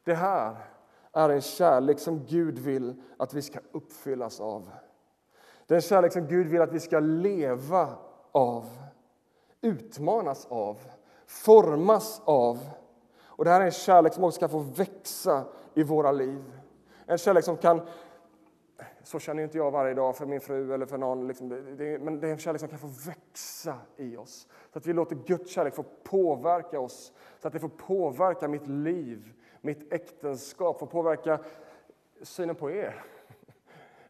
Det 0.04 0.14
här 0.14 0.56
är 1.14 1.30
en 1.30 1.42
kärlek 1.42 2.00
som 2.00 2.26
Gud 2.26 2.60
vill 2.60 3.02
att 3.18 3.34
vi 3.34 3.42
ska 3.42 3.60
uppfyllas 3.72 4.40
av. 4.40 4.70
Det 5.66 5.74
är 5.74 5.76
en 5.76 5.82
kärlek 5.82 6.14
som 6.14 6.28
Gud 6.28 6.48
vill 6.48 6.62
att 6.62 6.74
vi 6.74 6.80
ska 6.80 7.00
leva 7.00 7.90
av, 8.32 8.66
utmanas 9.62 10.46
av, 10.50 10.78
formas 11.26 12.22
av. 12.26 12.60
Och 13.24 13.46
Det 13.46 13.52
här 13.52 13.62
är 13.62 13.66
en 13.66 13.72
kärlek 13.72 14.14
som 14.14 14.24
också 14.24 14.36
ska 14.36 14.48
få 14.48 14.60
växa 14.60 15.46
i 15.74 15.84
våra 15.84 16.12
liv. 16.12 16.44
En 17.06 17.18
kärlek 17.18 17.46
som 17.46 17.58
kan 17.58 17.82
så 19.04 19.20
känner 19.20 19.44
inte 19.44 19.58
jag 19.58 19.72
varje 19.72 19.94
dag 19.94 20.16
för 20.16 20.26
min 20.26 20.42
fru 20.42 20.74
eller 20.74 20.86
för 20.86 20.98
någon. 20.98 21.28
Liksom, 21.28 21.50
det, 21.50 22.00
men 22.00 22.20
det 22.20 22.28
är 22.28 22.32
en 22.32 22.38
kärlek 22.38 22.60
som 22.60 22.70
kan 22.70 22.80
få 22.80 22.90
växa 23.08 23.76
i 23.98 24.18
oss. 24.18 24.48
Så 24.74 24.80
att 24.80 24.86
vi 24.86 24.94
låter 24.94 25.16
Guds 25.16 25.52
kärlek 25.52 25.76
få 25.76 25.84
påverka 26.04 26.80
oss. 26.80 27.14
Så 27.40 27.48
att 27.48 27.54
det 27.54 27.60
får 27.60 27.70
påverka 27.70 28.48
mitt 28.48 28.68
liv, 28.68 29.34
mitt 29.62 29.94
äktenskap, 29.94 30.80
får 30.80 30.88
påverka 30.88 31.40
synen 32.22 32.56
på 32.56 32.72
er, 32.72 33.04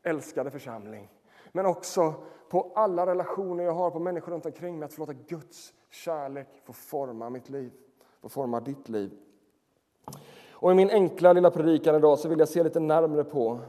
älskade 0.03 0.51
församling. 0.51 1.09
Men 1.51 1.65
också 1.65 2.13
på 2.49 2.71
alla 2.75 3.05
relationer 3.05 3.63
jag 3.63 3.73
har, 3.73 3.91
på 3.91 3.99
människor 3.99 4.31
runt 4.31 4.45
omkring 4.45 4.79
mig. 4.79 4.85
Att 4.85 4.93
få 4.93 5.01
låta 5.01 5.13
Guds 5.13 5.73
kärlek 5.89 6.47
få 6.63 6.73
forma 6.73 7.29
mitt 7.29 7.49
liv, 7.49 7.71
få 8.21 8.29
forma 8.29 8.59
ditt 8.59 8.89
liv. 8.89 9.11
Och 10.51 10.71
I 10.71 10.75
min 10.75 10.89
enkla 10.89 11.33
lilla 11.33 11.51
predikan 11.51 11.95
idag 11.95 12.19
så 12.19 12.29
vill 12.29 12.39
jag 12.39 12.49
se 12.49 12.63
lite 12.63 12.79
närmre 12.79 13.23
på 13.23 13.59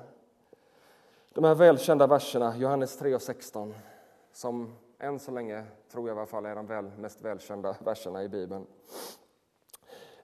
de 1.35 1.45
här 1.45 1.55
välkända 1.55 2.07
verserna, 2.07 2.57
Johannes 2.57 2.97
3 2.97 3.15
och 3.15 3.23
16, 3.23 3.75
som 4.33 4.75
än 4.99 5.19
så 5.19 5.31
länge, 5.31 5.65
tror 5.93 6.09
jag 6.09 6.17
i 6.17 6.19
alla 6.19 6.27
fall, 6.27 6.47
är 6.47 6.55
de 6.55 6.67
väl, 6.67 6.91
mest 6.99 7.23
välkända 7.23 7.77
verserna 7.85 8.23
i 8.23 8.29
Bibeln. 8.29 8.67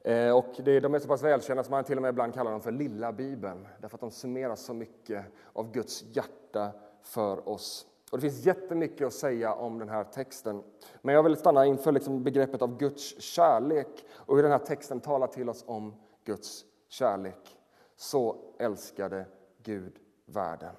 Eh, 0.09 0.37
och 0.37 0.55
det, 0.65 0.81
de 0.81 0.95
är 0.95 0.99
så 0.99 1.09
pass 1.09 1.23
välkända 1.23 1.61
att 1.61 1.71
man 1.71 1.85
till 1.85 1.97
och 1.97 2.03
med 2.03 2.09
ibland 2.09 2.35
kallar 2.35 2.51
dem 2.51 2.61
för 2.61 2.73
Lilla 2.73 3.13
Bibeln, 3.13 3.69
därför 3.81 3.97
att 3.97 4.01
de 4.01 4.11
summerar 4.11 4.57
så 4.57 4.75
mycket 4.75 5.25
av 5.53 5.73
Guds 5.73 6.03
hjärta 6.03 6.73
för 7.03 7.49
oss. 7.49 7.87
Och 8.13 8.19
Det 8.19 8.23
finns 8.23 8.47
jättemycket 8.47 9.07
att 9.07 9.13
säga 9.13 9.55
om 9.55 9.79
den 9.79 9.89
här 9.89 10.05
texten, 10.05 10.63
men 11.03 11.15
jag 11.15 11.23
vill 11.23 11.37
stanna 11.37 11.67
inför 11.67 11.93
liksom 11.93 12.25
begreppet 12.25 12.63
av 12.63 12.79
Guds 12.79 13.21
kärlek 13.21 14.07
och 14.13 14.37
hur 14.37 14.43
den 14.43 14.53
här 14.53 14.59
texten 14.59 15.01
talar 15.01 15.27
till 15.27 15.49
oss 15.49 15.65
om 15.67 15.95
Guds 16.25 16.65
kärlek. 16.89 17.59
Så 17.97 18.37
älskade 18.59 19.27
Gud 19.63 19.93
världen. 20.27 20.75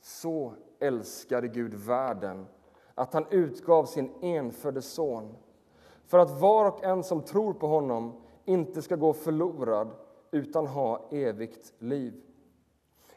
Så 0.00 0.52
älskade 0.80 1.48
Gud 1.48 1.74
världen 1.74 2.46
att 2.94 3.14
han 3.14 3.26
utgav 3.30 3.84
sin 3.84 4.12
enfödde 4.22 4.82
son 4.82 5.36
för 6.06 6.18
att 6.18 6.40
var 6.40 6.64
och 6.64 6.84
en 6.84 7.04
som 7.04 7.22
tror 7.22 7.52
på 7.52 7.66
honom 7.66 8.22
inte 8.46 8.82
ska 8.82 8.96
gå 8.96 9.12
förlorad 9.12 9.90
utan 10.30 10.66
ha 10.66 11.08
evigt 11.10 11.72
liv. 11.78 12.22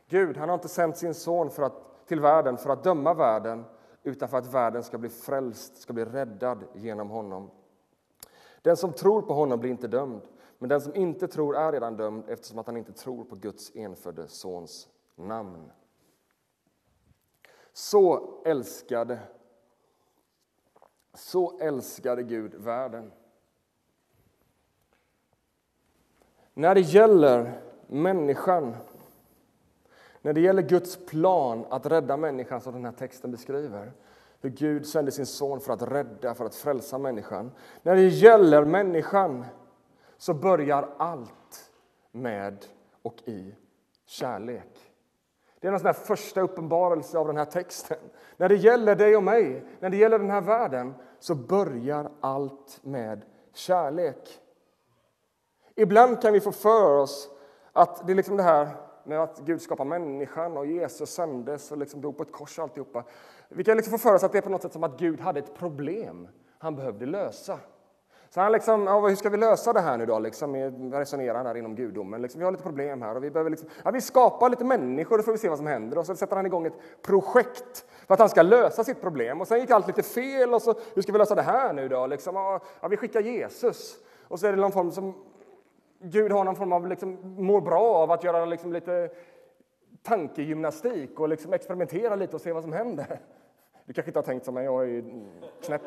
Gud 0.07 0.37
han 0.37 0.49
har 0.49 0.53
inte 0.53 0.67
sänt 0.67 0.97
sin 0.97 1.13
son 1.13 1.49
för 1.49 1.63
att, 1.63 2.07
till 2.07 2.19
världen 2.19 2.57
för 2.57 2.69
att 2.69 2.83
döma 2.83 3.13
världen 3.13 3.65
utan 4.03 4.29
för 4.29 4.37
att 4.37 4.53
världen 4.53 4.83
ska 4.83 4.97
bli 4.97 5.09
frälst, 5.09 5.77
ska 5.77 5.93
bli 5.93 6.05
räddad 6.05 6.63
genom 6.73 7.09
honom. 7.09 7.51
Den 8.61 8.77
som 8.77 8.93
tror 8.93 9.21
på 9.21 9.33
honom 9.33 9.59
blir 9.59 9.71
inte 9.71 9.87
dömd, 9.87 10.21
men 10.57 10.69
den 10.69 10.81
som 10.81 10.95
inte 10.95 11.27
tror 11.27 11.55
är 11.55 11.71
redan 11.71 11.97
dömd 11.97 12.29
eftersom 12.29 12.59
att 12.59 12.65
han 12.65 12.77
inte 12.77 12.93
tror 12.93 13.23
på 13.23 13.35
Guds 13.35 13.75
enfödde 13.75 14.27
Sons 14.27 14.89
namn. 15.15 15.71
Så 17.73 18.33
älskade, 18.45 19.19
så 21.13 21.59
älskade 21.59 22.23
Gud 22.23 22.55
världen. 22.55 23.11
När 26.59 26.75
det 26.75 26.81
gäller 26.81 27.61
människan, 27.87 28.75
när 30.21 30.33
det 30.33 30.41
gäller 30.41 30.61
Guds 30.61 31.05
plan 31.05 31.65
att 31.69 31.85
rädda 31.85 32.17
människan 32.17 32.61
som 32.61 32.73
den 32.73 32.85
här 32.85 32.91
texten 32.91 33.31
beskriver, 33.31 33.91
hur 34.41 34.49
Gud 34.49 34.85
sände 34.85 35.11
sin 35.11 35.25
son 35.25 35.59
för 35.59 35.73
att 35.73 35.81
rädda, 35.81 36.35
för 36.35 36.45
att 36.45 36.55
frälsa 36.55 36.97
människan. 36.97 37.51
När 37.83 37.95
det 37.95 38.07
gäller 38.07 38.65
människan 38.65 39.45
så 40.17 40.33
börjar 40.33 40.89
allt 40.97 41.71
med 42.11 42.65
och 43.01 43.15
i 43.25 43.55
kärlek. 44.05 44.91
Det 45.59 45.67
är 45.67 45.71
en 45.71 45.79
sån 45.79 45.93
första 45.93 46.41
uppenbarelse 46.41 47.17
av 47.17 47.27
den 47.27 47.37
här 47.37 47.45
texten. 47.45 47.97
När 48.37 48.49
det 48.49 48.55
gäller 48.55 48.95
dig 48.95 49.15
och 49.15 49.23
mig, 49.23 49.63
när 49.79 49.89
det 49.89 49.97
gäller 49.97 50.19
den 50.19 50.29
här 50.29 50.41
världen, 50.41 50.93
så 51.19 51.35
börjar 51.35 52.11
allt 52.21 52.79
med 52.81 53.21
kärlek. 53.53 54.39
Ibland 55.79 56.21
kan 56.21 56.33
vi 56.33 56.39
få 56.39 56.51
för 56.51 56.97
oss 56.97 57.29
att 57.73 58.07
det 58.07 58.13
är 58.13 58.15
liksom 58.15 58.37
det 58.37 58.43
här 58.43 58.69
med 59.03 59.23
att 59.23 59.39
Gud 59.39 59.61
skapar 59.61 59.85
människan 59.85 60.57
och 60.57 60.65
Jesus 60.65 61.09
sändes 61.09 61.71
och 61.71 61.77
liksom 61.77 62.01
dog 62.01 62.17
på 62.17 62.23
ett 62.23 62.31
kors 62.31 62.57
och 62.57 62.63
alltihopa. 62.63 63.03
Vi 63.49 63.63
kan 63.63 63.77
liksom 63.77 63.91
få 63.91 63.97
för 63.97 64.15
oss 64.15 64.23
att 64.23 64.31
det 64.31 64.37
är 64.37 64.41
på 64.41 64.49
något 64.49 64.61
sätt 64.61 64.73
som 64.73 64.83
att 64.83 64.99
Gud 64.99 65.19
hade 65.19 65.39
ett 65.39 65.55
problem 65.57 66.27
han 66.57 66.75
behövde 66.75 67.05
lösa. 67.05 67.59
Så 68.29 68.41
han 68.41 68.51
liksom, 68.51 68.87
ja, 68.87 69.07
hur 69.07 69.15
ska 69.15 69.29
vi 69.29 69.37
lösa 69.37 69.73
det 69.73 69.79
här 69.79 69.97
nu 69.97 70.05
då? 70.05 70.19
Liksom, 70.19 70.55
resonerar 70.93 71.45
han 71.45 71.57
inom 71.57 71.75
gudomen. 71.75 72.21
Liksom, 72.21 72.39
vi 72.39 72.45
har 72.45 72.51
lite 72.51 72.63
problem 72.63 73.01
här 73.01 73.15
och 73.15 73.23
vi 73.23 73.31
behöver 73.31 73.49
liksom, 73.49 73.69
ja, 73.83 73.91
vi 73.91 74.01
skapar 74.01 74.49
lite 74.49 74.63
människor, 74.63 75.19
och 75.19 75.25
får 75.25 75.31
vi 75.31 75.37
se 75.37 75.49
vad 75.49 75.57
som 75.57 75.67
händer. 75.67 75.97
Och 75.97 76.05
så 76.05 76.15
sätter 76.15 76.35
han 76.35 76.45
igång 76.45 76.65
ett 76.65 77.01
projekt 77.01 77.85
för 78.07 78.13
att 78.13 78.19
han 78.19 78.29
ska 78.29 78.41
lösa 78.41 78.83
sitt 78.83 79.01
problem. 79.01 79.41
Och 79.41 79.47
sen 79.47 79.59
gick 79.59 79.71
allt 79.71 79.87
lite 79.87 80.03
fel 80.03 80.53
och 80.53 80.61
så, 80.61 80.75
hur 80.93 81.01
ska 81.01 81.11
vi 81.11 81.17
lösa 81.17 81.35
det 81.35 81.41
här 81.41 81.73
nu 81.73 81.87
då? 81.87 82.07
Liksom, 82.07 82.35
ja, 82.35 82.87
vi 82.89 82.97
skickar 82.97 83.21
Jesus. 83.21 83.97
Och 84.27 84.39
så 84.39 84.47
är 84.47 84.51
det 84.51 84.61
någon 84.61 84.71
form 84.71 84.91
som, 84.91 85.13
Gud 85.99 86.31
har 86.31 86.43
någon 86.43 86.55
form 86.55 86.73
av, 86.73 86.87
liksom, 86.87 87.17
mår 87.37 87.61
bra 87.61 87.95
av 87.95 88.11
att 88.11 88.23
göra 88.23 88.45
liksom 88.45 88.73
lite 88.73 89.09
tankegymnastik 90.01 91.19
och 91.19 91.29
liksom 91.29 91.53
experimentera 91.53 92.15
lite 92.15 92.35
och 92.35 92.41
se 92.41 92.51
vad 92.51 92.63
som 92.63 92.73
händer. 92.73 93.19
Du 93.85 93.93
kanske 93.93 94.09
inte 94.09 94.19
har 94.19 94.23
tänkt 94.23 94.45
som 94.45 94.53
mig, 94.53 94.65
jag 94.65 94.83
är 94.83 94.87
ju 94.87 95.03
knäpp. 95.61 95.81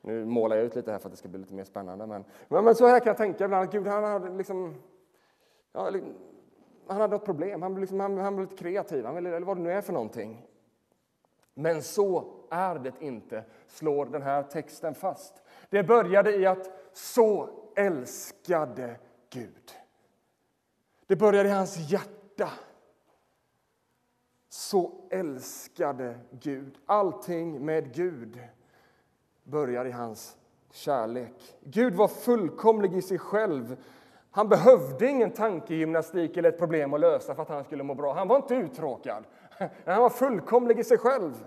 Nu 0.00 0.24
målar 0.24 0.56
jag 0.56 0.64
ut 0.64 0.74
lite 0.74 0.92
här 0.92 0.98
för 0.98 1.08
att 1.08 1.12
det 1.12 1.18
ska 1.18 1.28
bli 1.28 1.38
lite 1.38 1.54
mer 1.54 1.64
spännande. 1.64 2.06
Men, 2.06 2.24
men, 2.48 2.64
men 2.64 2.74
så 2.74 2.86
här 2.86 3.00
kan 3.00 3.06
jag 3.06 3.16
tänka 3.16 3.44
ibland, 3.44 3.64
att 3.64 3.72
Gud 3.72 3.86
han 3.86 4.04
hade 4.04 4.36
liksom, 4.36 4.74
ja, 5.72 5.90
han 6.86 7.00
hade 7.00 7.16
något 7.16 7.24
problem, 7.24 7.62
han, 7.62 7.80
liksom, 7.80 8.00
han, 8.00 8.18
han 8.18 8.36
blev 8.36 8.50
lite 8.50 8.62
kreativ, 8.62 9.04
han 9.04 9.14
ville, 9.14 9.36
eller 9.36 9.46
vad 9.46 9.56
det 9.56 9.62
nu 9.62 9.72
är 9.72 9.80
för 9.80 9.92
någonting. 9.92 10.46
Men 11.54 11.82
så 11.82 12.24
är 12.50 12.78
det 12.78 12.92
inte, 13.00 13.44
slår 13.66 14.06
den 14.06 14.22
här 14.22 14.42
texten 14.42 14.94
fast. 14.94 15.42
Det 15.70 15.82
började 15.82 16.36
i 16.36 16.46
att 16.46 16.70
så 16.96 17.50
älskade 17.76 18.96
Gud. 19.30 19.72
Det 21.06 21.16
började 21.16 21.48
i 21.48 21.52
hans 21.52 21.90
hjärta. 21.90 22.50
Så 24.48 25.08
älskade 25.10 26.18
Gud. 26.30 26.78
Allting 26.86 27.64
med 27.64 27.94
Gud 27.94 28.38
börjar 29.44 29.84
i 29.84 29.90
hans 29.90 30.36
kärlek. 30.70 31.56
Gud 31.60 31.94
var 31.94 32.08
fullkomlig 32.08 32.94
i 32.94 33.02
sig 33.02 33.18
själv. 33.18 33.76
Han 34.30 34.48
behövde 34.48 35.06
ingen 35.06 35.30
tankegymnastik 35.30 36.36
eller 36.36 36.48
ett 36.48 36.58
problem 36.58 36.94
att 36.94 37.00
lösa 37.00 37.34
för 37.34 37.42
att 37.42 37.48
han 37.48 37.64
skulle 37.64 37.82
må 37.82 37.94
bra. 37.94 38.14
Han 38.14 38.28
var 38.28 38.36
inte 38.36 38.54
uttråkad. 38.54 39.24
Han 39.84 40.02
var 40.02 40.10
fullkomlig 40.10 40.78
i 40.78 40.84
sig 40.84 40.98
själv. 40.98 41.46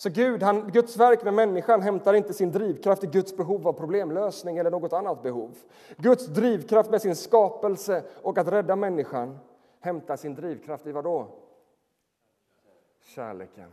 Så 0.00 0.10
Gud, 0.10 0.42
han, 0.42 0.70
Guds 0.70 0.96
verk 0.96 1.24
med 1.24 1.34
människan 1.34 1.82
hämtar 1.82 2.14
inte 2.14 2.34
sin 2.34 2.52
drivkraft 2.52 3.04
i 3.04 3.06
Guds 3.06 3.36
behov 3.36 3.68
av 3.68 3.72
problemlösning 3.72 4.58
eller 4.58 4.70
något 4.70 4.92
annat 4.92 5.22
behov. 5.22 5.58
Guds 5.96 6.26
drivkraft 6.26 6.90
med 6.90 7.02
sin 7.02 7.16
skapelse 7.16 8.04
och 8.22 8.38
att 8.38 8.48
rädda 8.48 8.76
människan 8.76 9.38
hämtar 9.80 10.16
sin 10.16 10.34
drivkraft 10.34 10.86
i 10.86 10.92
vad 10.92 11.04
då? 11.04 11.28
Kärleken. 13.00 13.72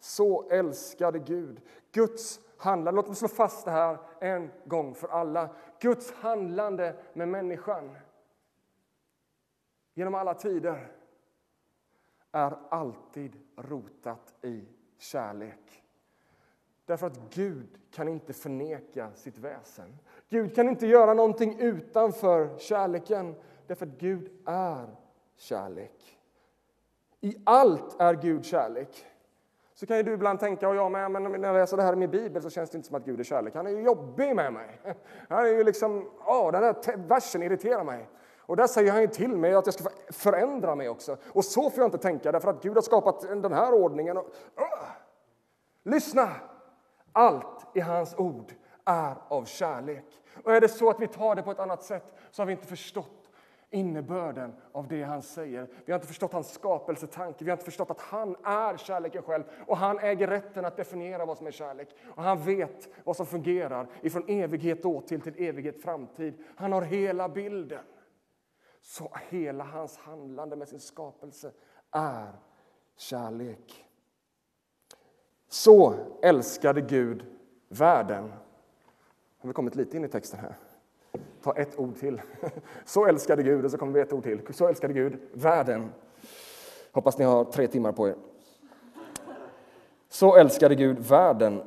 Så 0.00 0.48
älskade 0.50 1.18
Gud. 1.18 1.60
Guds 1.92 2.40
handlande, 2.56 2.96
låt 2.96 3.06
mig 3.06 3.16
slå 3.16 3.28
fast 3.28 3.64
det 3.64 3.70
här 3.70 3.98
en 4.20 4.50
gång 4.64 4.94
för 4.94 5.08
alla. 5.08 5.48
Guds 5.80 6.12
handlande 6.12 6.94
med 7.12 7.28
människan 7.28 7.96
genom 9.94 10.14
alla 10.14 10.34
tider 10.34 10.97
är 12.32 12.58
alltid 12.68 13.32
rotat 13.56 14.34
i 14.42 14.64
kärlek. 14.98 15.82
Därför 16.86 17.06
att 17.06 17.20
Gud 17.34 17.78
kan 17.90 18.08
inte 18.08 18.32
förneka 18.32 19.10
sitt 19.14 19.38
väsen. 19.38 19.98
Gud 20.28 20.54
kan 20.54 20.68
inte 20.68 20.86
göra 20.86 21.14
någonting 21.14 21.58
utanför 21.60 22.58
kärleken, 22.58 23.34
därför 23.66 23.86
att 23.86 23.92
Gud 23.98 24.30
är 24.46 24.96
kärlek. 25.36 26.18
I 27.20 27.36
allt 27.44 28.00
är 28.00 28.14
Gud 28.14 28.44
kärlek. 28.44 29.06
Så 29.74 29.86
kan 29.86 29.96
ju 29.96 30.02
du 30.02 30.12
ibland 30.12 30.40
tänka, 30.40 30.68
och 30.68 30.76
jag 30.76 30.92
med, 30.92 31.10
men 31.10 31.22
när 31.22 31.48
jag 31.48 31.54
läser 31.54 31.76
det 31.76 31.82
här 31.82 31.92
i 31.92 31.96
min 31.96 32.10
bibel 32.10 32.42
så 32.42 32.50
känns 32.50 32.70
det 32.70 32.76
inte 32.76 32.88
som 32.88 32.96
att 32.96 33.04
Gud 33.04 33.20
är 33.20 33.24
kärlek. 33.24 33.54
Han 33.54 33.66
är 33.66 33.70
ju 33.70 33.82
jobbig 33.82 34.36
med 34.36 34.52
mig. 34.52 34.80
Han 35.28 35.44
är 35.44 35.48
ju 35.48 35.64
liksom, 35.64 36.10
åh, 36.26 36.52
den 36.52 36.62
här 36.62 36.96
versen 36.96 37.42
irriterar 37.42 37.84
mig. 37.84 38.08
Och 38.48 38.56
där 38.56 38.66
säger 38.66 38.92
han 38.92 39.00
ju 39.00 39.08
till 39.08 39.36
mig 39.36 39.54
att 39.54 39.66
jag 39.66 39.74
ska 39.74 39.90
förändra 40.10 40.74
mig 40.74 40.88
också. 40.88 41.16
Och 41.32 41.44
så 41.44 41.70
får 41.70 41.78
jag 41.78 41.86
inte 41.86 41.98
tänka, 41.98 42.32
därför 42.32 42.50
att 42.50 42.62
Gud 42.62 42.74
har 42.74 42.82
skapat 42.82 43.20
den 43.20 43.52
här 43.52 43.72
ordningen. 43.72 44.16
Och, 44.16 44.24
uh. 44.58 44.88
Lyssna! 45.82 46.28
Allt 47.12 47.66
i 47.74 47.80
hans 47.80 48.14
ord 48.14 48.52
är 48.84 49.14
av 49.28 49.44
kärlek. 49.44 50.04
Och 50.44 50.54
är 50.54 50.60
det 50.60 50.68
så 50.68 50.90
att 50.90 51.00
vi 51.00 51.06
tar 51.06 51.34
det 51.34 51.42
på 51.42 51.50
ett 51.50 51.58
annat 51.58 51.82
sätt 51.82 52.14
så 52.30 52.42
har 52.42 52.46
vi 52.46 52.52
inte 52.52 52.66
förstått 52.66 53.30
innebörden 53.70 54.54
av 54.72 54.88
det 54.88 55.02
han 55.02 55.22
säger. 55.22 55.66
Vi 55.84 55.92
har 55.92 55.98
inte 55.98 56.06
förstått 56.06 56.32
hans 56.32 56.52
skapelsetanke, 56.52 57.44
vi 57.44 57.50
har 57.50 57.56
inte 57.56 57.64
förstått 57.64 57.90
att 57.90 58.00
han 58.00 58.36
är 58.44 58.76
kärleken 58.76 59.22
själv 59.22 59.44
och 59.66 59.76
han 59.76 59.98
äger 59.98 60.26
rätten 60.26 60.64
att 60.64 60.76
definiera 60.76 61.26
vad 61.26 61.38
som 61.38 61.46
är 61.46 61.50
kärlek. 61.50 61.88
Och 62.14 62.22
han 62.22 62.38
vet 62.38 62.88
vad 63.04 63.16
som 63.16 63.26
fungerar 63.26 63.86
ifrån 64.02 64.24
evighet 64.28 64.82
dåtid 64.82 65.22
till 65.22 65.48
evighet 65.48 65.82
framtid. 65.82 66.34
Han 66.56 66.72
har 66.72 66.82
hela 66.82 67.28
bilden. 67.28 67.84
Så 68.82 69.10
hela 69.28 69.64
hans 69.64 69.96
handlande 69.96 70.56
med 70.56 70.68
sin 70.68 70.80
skapelse 70.80 71.52
är 71.90 72.32
kärlek. 72.96 73.84
Så 75.48 75.94
älskade 76.22 76.80
Gud 76.80 77.24
världen. 77.68 78.32
Har 79.38 79.48
vi 79.48 79.52
kommit 79.52 79.74
lite 79.74 79.96
in 79.96 80.04
i 80.04 80.08
texten 80.08 80.40
här? 80.40 80.54
Ta 81.42 81.52
ett 81.52 81.78
ord 81.78 81.96
till. 81.96 82.20
Så 82.84 83.06
älskade 83.06 83.42
Gud, 83.42 83.64
och 83.64 83.70
så 83.70 83.78
kommer 83.78 83.92
vi 83.92 84.00
ett 84.00 84.12
ord 84.12 84.22
till. 84.22 84.54
Så 84.54 84.68
älskade 84.68 84.92
Gud 84.92 85.18
världen. 85.32 85.92
Hoppas 86.92 87.18
ni 87.18 87.24
har 87.24 87.44
tre 87.44 87.66
timmar 87.66 87.92
på 87.92 88.08
er. 88.08 88.14
Så 90.08 90.36
älskade 90.36 90.74
Gud 90.74 90.98
världen. 90.98 91.62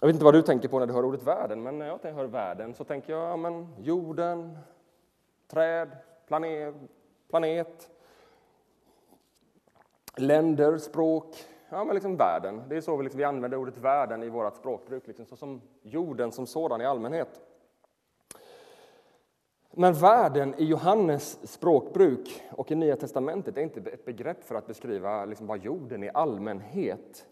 Jag 0.00 0.06
vet 0.06 0.14
inte 0.14 0.24
vad 0.24 0.34
du 0.34 0.42
tänker 0.42 0.68
på 0.68 0.78
när 0.78 0.86
du 0.86 0.92
hör 0.92 1.04
ordet 1.04 1.22
världen, 1.22 1.62
men 1.62 1.78
när 1.78 1.86
jag 1.86 2.12
hör 2.12 2.24
världen 2.24 2.74
så 2.74 2.84
tänker 2.84 3.12
jag 3.12 3.30
ja, 3.30 3.36
men 3.36 3.68
jorden, 3.78 4.58
träd, 5.54 5.96
planet, 6.26 6.74
planet 7.30 7.90
länder, 10.16 10.78
språk, 10.78 11.36
ja, 11.68 11.84
men 11.84 11.94
liksom 11.94 12.16
världen. 12.16 12.62
Det 12.68 12.76
är 12.76 12.80
så 12.80 12.96
vi, 12.96 13.02
liksom, 13.02 13.18
vi 13.18 13.24
använder 13.24 13.58
ordet 13.58 13.78
världen 13.78 14.22
i 14.22 14.28
vårt 14.28 14.56
språkbruk, 14.56 15.06
liksom, 15.06 15.26
så 15.26 15.36
som 15.36 15.60
jorden 15.82 16.32
som 16.32 16.46
sådan 16.46 16.80
i 16.80 16.84
allmänhet. 16.84 17.40
Men 19.70 19.94
världen 19.94 20.54
i 20.58 20.64
Johannes 20.64 21.52
språkbruk 21.52 22.42
och 22.50 22.70
i 22.70 22.74
Nya 22.74 22.96
testamentet 22.96 23.56
är 23.56 23.62
inte 23.62 23.90
ett 23.90 24.04
begrepp 24.04 24.44
för 24.44 24.54
att 24.54 24.66
beskriva 24.66 25.24
liksom 25.24 25.46
bara 25.46 25.58
jorden 25.58 26.02
i 26.02 26.10
allmänhet. 26.14 27.26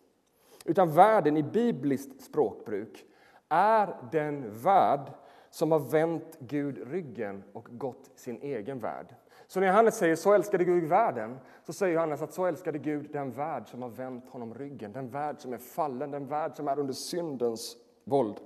Utan 0.64 0.94
världen 0.94 1.36
i 1.36 1.42
bibliskt 1.42 2.24
språkbruk 2.24 3.04
är 3.48 3.96
den 4.12 4.62
värld 4.62 5.12
som 5.52 5.72
har 5.72 5.78
vänt 5.78 6.36
Gud 6.38 6.90
ryggen 6.92 7.42
och 7.52 7.68
gått 7.70 8.10
sin 8.14 8.42
egen 8.42 8.78
värld. 8.78 9.14
Så 9.46 9.60
när 9.60 9.66
Johannes 9.66 9.98
säger 9.98 10.16
så 10.16 10.32
älskade 10.32 10.64
Gud 10.64 10.84
världen, 10.84 11.38
så 11.66 11.72
säger 11.72 11.94
Johannes 11.94 12.22
att 12.22 12.32
så 12.32 12.46
älskade 12.46 12.78
Gud 12.78 13.10
den 13.12 13.30
värld 13.30 13.68
som 13.68 13.82
har 13.82 13.88
vänt 13.88 14.28
honom 14.28 14.54
ryggen, 14.54 14.92
den 14.92 15.08
värld 15.08 15.36
som 15.38 15.52
är 15.52 15.58
fallen, 15.58 16.10
den 16.10 16.26
värld 16.26 16.52
som 16.54 16.68
är 16.68 16.78
under 16.78 16.94
syndens 16.94 17.76
våld. 18.04 18.36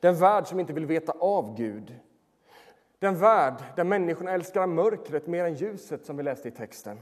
Den 0.00 0.14
värld 0.14 0.46
som 0.46 0.60
inte 0.60 0.72
vill 0.72 0.86
veta 0.86 1.12
av 1.12 1.56
Gud. 1.56 1.94
Den 2.98 3.18
värld 3.18 3.54
där 3.76 3.84
människorna 3.84 4.30
älskar 4.30 4.66
mörkret 4.66 5.26
mer 5.26 5.44
än 5.44 5.54
ljuset, 5.54 6.06
som 6.06 6.16
vi 6.16 6.22
läste 6.22 6.48
i 6.48 6.50
texten. 6.50 6.98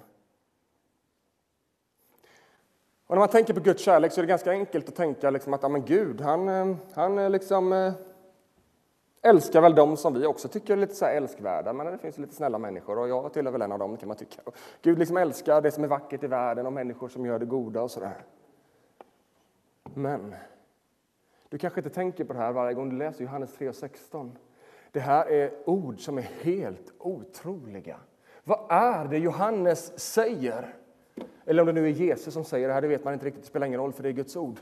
Och 3.06 3.16
när 3.16 3.20
man 3.20 3.28
tänker 3.28 3.54
på 3.54 3.60
Guds 3.60 3.82
kärlek 3.82 4.12
så 4.12 4.20
är 4.20 4.22
det 4.22 4.28
ganska 4.28 4.50
enkelt 4.50 4.88
att 4.88 4.96
tänka 4.96 5.30
liksom 5.30 5.54
att 5.54 5.62
ja, 5.62 5.68
men 5.68 5.84
Gud, 5.84 6.20
han, 6.20 6.48
eh, 6.48 6.76
han 6.94 7.18
eh, 7.18 7.30
liksom 7.30 7.72
eh, 7.72 7.92
älskar 9.22 9.60
väl 9.60 9.74
dem 9.74 9.96
som 9.96 10.14
vi 10.14 10.26
också 10.26 10.48
tycker 10.48 10.72
är 10.72 10.76
lite 10.76 10.94
så 10.94 11.04
älskvärda, 11.04 11.72
men 11.72 11.86
det 11.86 11.98
finns 11.98 12.18
lite 12.18 12.34
snälla 12.34 12.58
människor 12.58 12.98
och 12.98 13.08
jag 13.08 13.32
tillhör 13.32 13.52
väl 13.52 13.62
en 13.62 13.72
av 13.72 13.78
dem 13.78 13.96
kan 13.96 14.08
man 14.08 14.16
tycka. 14.16 14.42
Gud 14.82 14.98
liksom 14.98 15.16
älskar 15.16 15.60
det 15.60 15.70
som 15.70 15.84
är 15.84 15.88
vackert 15.88 16.24
i 16.24 16.26
världen 16.26 16.66
och 16.66 16.72
människor 16.72 17.08
som 17.08 17.26
gör 17.26 17.38
det 17.38 17.46
goda 17.46 17.82
och 17.82 17.90
sådär. 17.90 18.24
Men 19.94 20.34
du 21.48 21.58
kanske 21.58 21.80
inte 21.80 21.90
tänker 21.90 22.24
på 22.24 22.32
det 22.32 22.38
här 22.38 22.52
varje 22.52 22.74
gång 22.74 22.90
du 22.90 22.96
läser 22.96 23.24
Johannes 23.24 23.58
3.16. 23.58 24.30
Det 24.92 25.00
här 25.00 25.26
är 25.30 25.52
ord 25.64 26.00
som 26.00 26.18
är 26.18 26.22
helt 26.22 26.92
otroliga. 26.98 27.96
Vad 28.44 28.66
är 28.68 29.04
det 29.04 29.18
Johannes 29.18 29.98
säger? 29.98 30.74
Eller 31.44 31.62
om 31.62 31.66
det 31.66 31.72
nu 31.72 31.86
är 31.86 31.90
Jesus 31.90 32.34
som 32.34 32.44
säger 32.44 32.68
det 32.68 32.74
här, 32.74 32.80
det 32.80 32.88
vet 32.88 33.04
man 33.04 33.14
inte 33.14 33.26
riktigt, 33.26 33.42
det 33.42 33.48
spelar 33.48 33.66
ingen 33.66 33.80
roll 33.80 33.92
för 33.92 34.02
det 34.02 34.08
är 34.08 34.12
Guds 34.12 34.36
ord. 34.36 34.58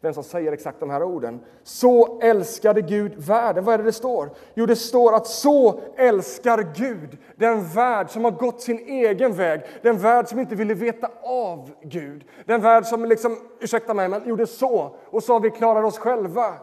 Vem 0.00 0.14
som 0.14 0.24
säger 0.24 0.52
exakt 0.52 0.80
de 0.80 0.90
här 0.90 1.02
orden. 1.02 1.40
Så 1.62 2.20
älskade 2.20 2.82
Gud 2.82 3.14
världen. 3.16 3.64
Vad 3.64 3.74
är 3.74 3.78
det 3.78 3.84
det 3.84 3.92
står? 3.92 4.30
Jo, 4.54 4.66
det 4.66 4.76
står 4.76 5.14
att 5.14 5.26
så 5.26 5.80
älskar 5.96 6.74
Gud 6.74 7.18
den 7.36 7.68
värld 7.68 8.10
som 8.10 8.24
har 8.24 8.30
gått 8.30 8.60
sin 8.60 8.78
egen 8.78 9.32
väg. 9.32 9.62
Den 9.82 9.98
värld 9.98 10.28
som 10.28 10.38
inte 10.38 10.54
ville 10.54 10.74
veta 10.74 11.10
av 11.22 11.70
Gud. 11.82 12.24
Den 12.44 12.60
värld 12.60 12.84
som 12.84 13.04
liksom, 13.04 13.38
ursäkta 13.60 13.94
mig, 13.94 14.08
men 14.08 14.28
gjorde 14.28 14.46
så 14.46 14.96
och 15.04 15.22
sa 15.22 15.38
vi 15.38 15.50
klarar 15.50 15.82
oss 15.82 15.98
själva. 15.98 16.54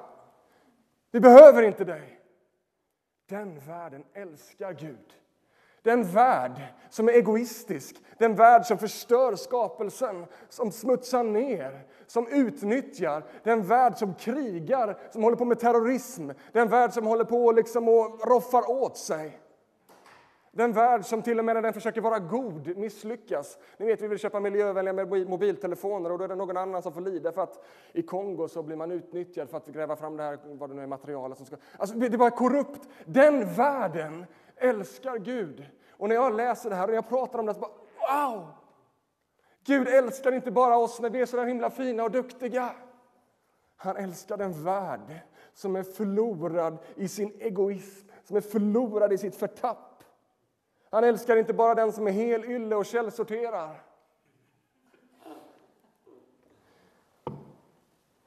Vi 1.11 1.19
behöver 1.19 1.63
inte 1.63 1.83
dig. 1.83 2.19
Den 3.29 3.59
världen 3.59 4.03
älskar 4.13 4.73
Gud. 4.73 5.24
Den 5.85 6.03
värld 6.03 6.61
som 6.89 7.09
är 7.09 7.13
egoistisk, 7.13 7.95
den 8.17 8.35
värld 8.35 8.65
som 8.65 8.77
förstör 8.77 9.35
skapelsen, 9.35 10.25
som 10.49 10.71
smutsar 10.71 11.23
ner, 11.23 11.85
som 12.07 12.27
utnyttjar, 12.27 13.23
den 13.43 13.63
värld 13.63 13.97
som 13.97 14.13
krigar, 14.13 14.97
som 15.11 15.23
håller 15.23 15.37
på 15.37 15.45
med 15.45 15.59
terrorism, 15.59 16.29
den 16.51 16.69
värld 16.69 16.93
som 16.93 17.05
håller 17.05 17.23
på 17.23 17.51
liksom 17.51 17.89
och 17.89 18.27
roffar 18.27 18.69
åt 18.71 18.97
sig. 18.97 19.39
Den 20.51 20.73
värld 20.73 21.05
som 21.05 21.21
till 21.21 21.39
och 21.39 21.45
med 21.45 21.55
när 21.55 21.61
den 21.61 21.73
försöker 21.73 22.01
vara 22.01 22.19
god 22.19 22.77
misslyckas. 22.77 23.57
Ni 23.77 23.85
vet, 23.85 24.01
vi 24.01 24.07
vill 24.07 24.19
köpa 24.19 24.39
miljövänliga 24.39 25.25
mobiltelefoner 25.29 26.11
och 26.11 26.17
då 26.17 26.23
är 26.23 26.27
det 26.27 26.35
någon 26.35 26.57
annan 26.57 26.81
som 26.81 26.93
får 26.93 27.01
lida 27.01 27.31
för 27.31 27.41
att 27.41 27.65
i 27.93 28.01
Kongo 28.01 28.47
så 28.47 28.63
blir 28.63 28.75
man 28.75 28.91
utnyttjad 28.91 29.49
för 29.49 29.57
att 29.57 29.67
gräva 29.67 29.95
fram 29.95 30.17
det 30.17 30.23
här, 30.23 30.39
vad 30.43 30.69
det 30.69 30.75
nu 30.75 30.81
är, 30.81 30.87
materialet 30.87 31.37
som 31.37 31.45
ska... 31.45 31.55
Alltså, 31.77 31.95
det 31.95 32.05
är 32.05 32.17
bara 32.17 32.31
korrupt. 32.31 32.89
Den 33.05 33.53
världen 33.53 34.25
älskar 34.55 35.17
Gud. 35.17 35.65
Och 35.91 36.09
när 36.09 36.15
jag 36.15 36.35
läser 36.35 36.69
det 36.69 36.75
här 36.75 36.87
och 36.87 36.95
jag 36.95 37.09
pratar 37.09 37.39
om 37.39 37.45
det 37.45 37.53
så 37.53 37.59
bara 37.59 37.71
wow! 38.31 38.47
Gud 39.63 39.87
älskar 39.87 40.31
inte 40.31 40.51
bara 40.51 40.77
oss 40.77 41.01
när 41.01 41.09
vi 41.09 41.21
är 41.21 41.25
så 41.25 41.37
där 41.37 41.45
himla 41.45 41.69
fina 41.69 42.03
och 42.03 42.11
duktiga. 42.11 42.75
Han 43.75 43.97
älskar 43.97 44.37
den 44.37 44.63
värld 44.63 45.19
som 45.53 45.75
är 45.75 45.83
förlorad 45.83 46.77
i 46.95 47.07
sin 47.07 47.31
egoism, 47.39 48.07
som 48.23 48.37
är 48.37 48.41
förlorad 48.41 49.13
i 49.13 49.17
sitt 49.17 49.35
förtapp. 49.35 50.03
Han 50.89 51.03
älskar 51.03 51.35
inte 51.37 51.53
bara 51.53 51.75
den 51.75 51.91
som 51.91 52.07
är 52.07 52.11
hel 52.11 52.45
ylle 52.45 52.75
och 52.75 52.85
källsorterar. 52.85 53.83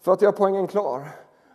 För 0.00 0.12
att 0.12 0.22
göra 0.22 0.32
poängen 0.32 0.66
klar, 0.66 1.08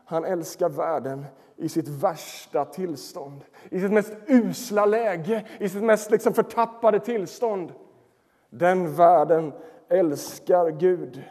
han 0.05 0.25
älskar 0.25 0.69
världen 0.69 1.25
i 1.63 1.69
sitt 1.69 1.87
värsta 1.87 2.65
tillstånd, 2.65 3.41
i 3.69 3.81
sitt 3.81 3.91
mest 3.91 4.13
usla 4.27 4.85
läge, 4.85 5.47
i 5.59 5.69
sitt 5.69 5.83
mest 5.83 6.11
liksom 6.11 6.33
förtappade 6.33 6.99
tillstånd. 6.99 7.73
Den 8.49 8.95
världen 8.95 9.53
älskar 9.89 10.71
Gud. 10.71 11.23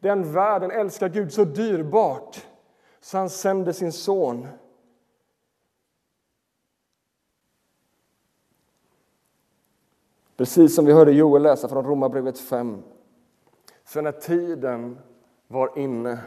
Den 0.00 0.32
världen 0.32 0.70
älskar 0.70 1.08
Gud 1.08 1.32
så 1.32 1.44
dyrbart 1.44 2.46
så 3.00 3.18
han 3.18 3.30
sände 3.30 3.72
sin 3.72 3.92
son. 3.92 4.46
Precis 10.36 10.74
som 10.74 10.84
vi 10.84 10.92
hörde 10.92 11.12
Joel 11.12 11.42
läsa 11.42 11.68
från 11.68 11.84
Romarbrevet 11.84 12.38
5. 12.38 12.82
För 13.84 14.02
när 14.02 14.12
tiden 14.12 14.98
var 15.46 15.78
inne 15.78 16.18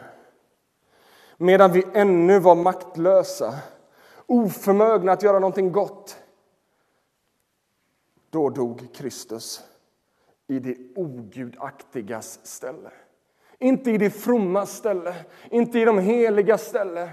medan 1.37 1.71
vi 1.71 1.83
ännu 1.93 2.39
var 2.39 2.55
maktlösa, 2.55 3.55
oförmögna 4.25 5.11
att 5.11 5.23
göra 5.23 5.39
någonting 5.39 5.71
gott. 5.71 6.17
Då 8.29 8.49
dog 8.49 8.87
Kristus 8.93 9.63
i 10.47 10.59
det 10.59 10.77
ogudaktigas 10.95 12.39
ställe. 12.43 12.91
Inte 13.59 13.91
i 13.91 13.97
det 13.97 14.09
fromma 14.09 14.65
ställe, 14.65 15.15
inte 15.51 15.79
i 15.79 15.85
de 15.85 15.99
heliga 15.99 16.57
ställe, 16.57 17.09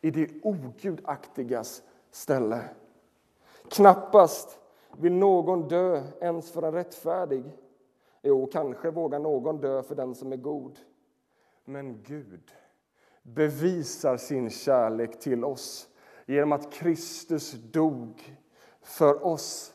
i 0.00 0.10
det 0.10 0.28
ogudaktigas 0.42 1.82
ställe. 2.10 2.60
Knappast 3.70 4.58
vill 4.96 5.12
någon 5.12 5.68
dö 5.68 6.02
ens 6.20 6.50
för 6.50 6.62
en 6.62 6.72
rättfärdig. 6.72 7.44
Jo, 8.22 8.48
kanske 8.52 8.90
vågar 8.90 9.18
någon 9.18 9.60
dö 9.60 9.82
för 9.82 9.94
den 9.94 10.14
som 10.14 10.32
är 10.32 10.36
god. 10.36 10.78
Men 11.64 12.02
Gud 12.02 12.52
bevisar 13.34 14.16
sin 14.16 14.50
kärlek 14.50 15.20
till 15.20 15.44
oss 15.44 15.88
genom 16.26 16.52
att 16.52 16.72
Kristus 16.72 17.52
dog 17.52 18.38
för 18.82 19.26
oss 19.26 19.74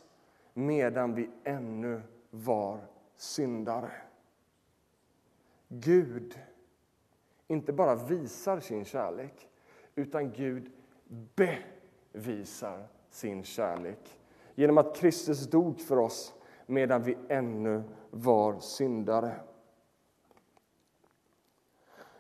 medan 0.54 1.16
vi 1.16 1.30
ännu 1.44 2.02
var 2.30 2.80
syndare. 3.18 3.92
Gud 5.68 6.40
inte 7.48 7.74
bara 7.74 7.96
visar 7.96 8.60
sin 8.60 8.86
kärlek, 8.86 9.50
utan 9.96 10.32
Gud 10.32 10.72
bevisar 11.36 12.88
sin 13.10 13.44
kärlek 13.44 14.18
genom 14.56 14.78
att 14.78 14.96
Kristus 14.96 15.48
dog 15.48 15.82
för 15.82 15.98
oss 15.98 16.34
medan 16.66 17.04
vi 17.04 17.18
ännu 17.30 17.84
var 18.12 18.60
syndare. 18.60 19.36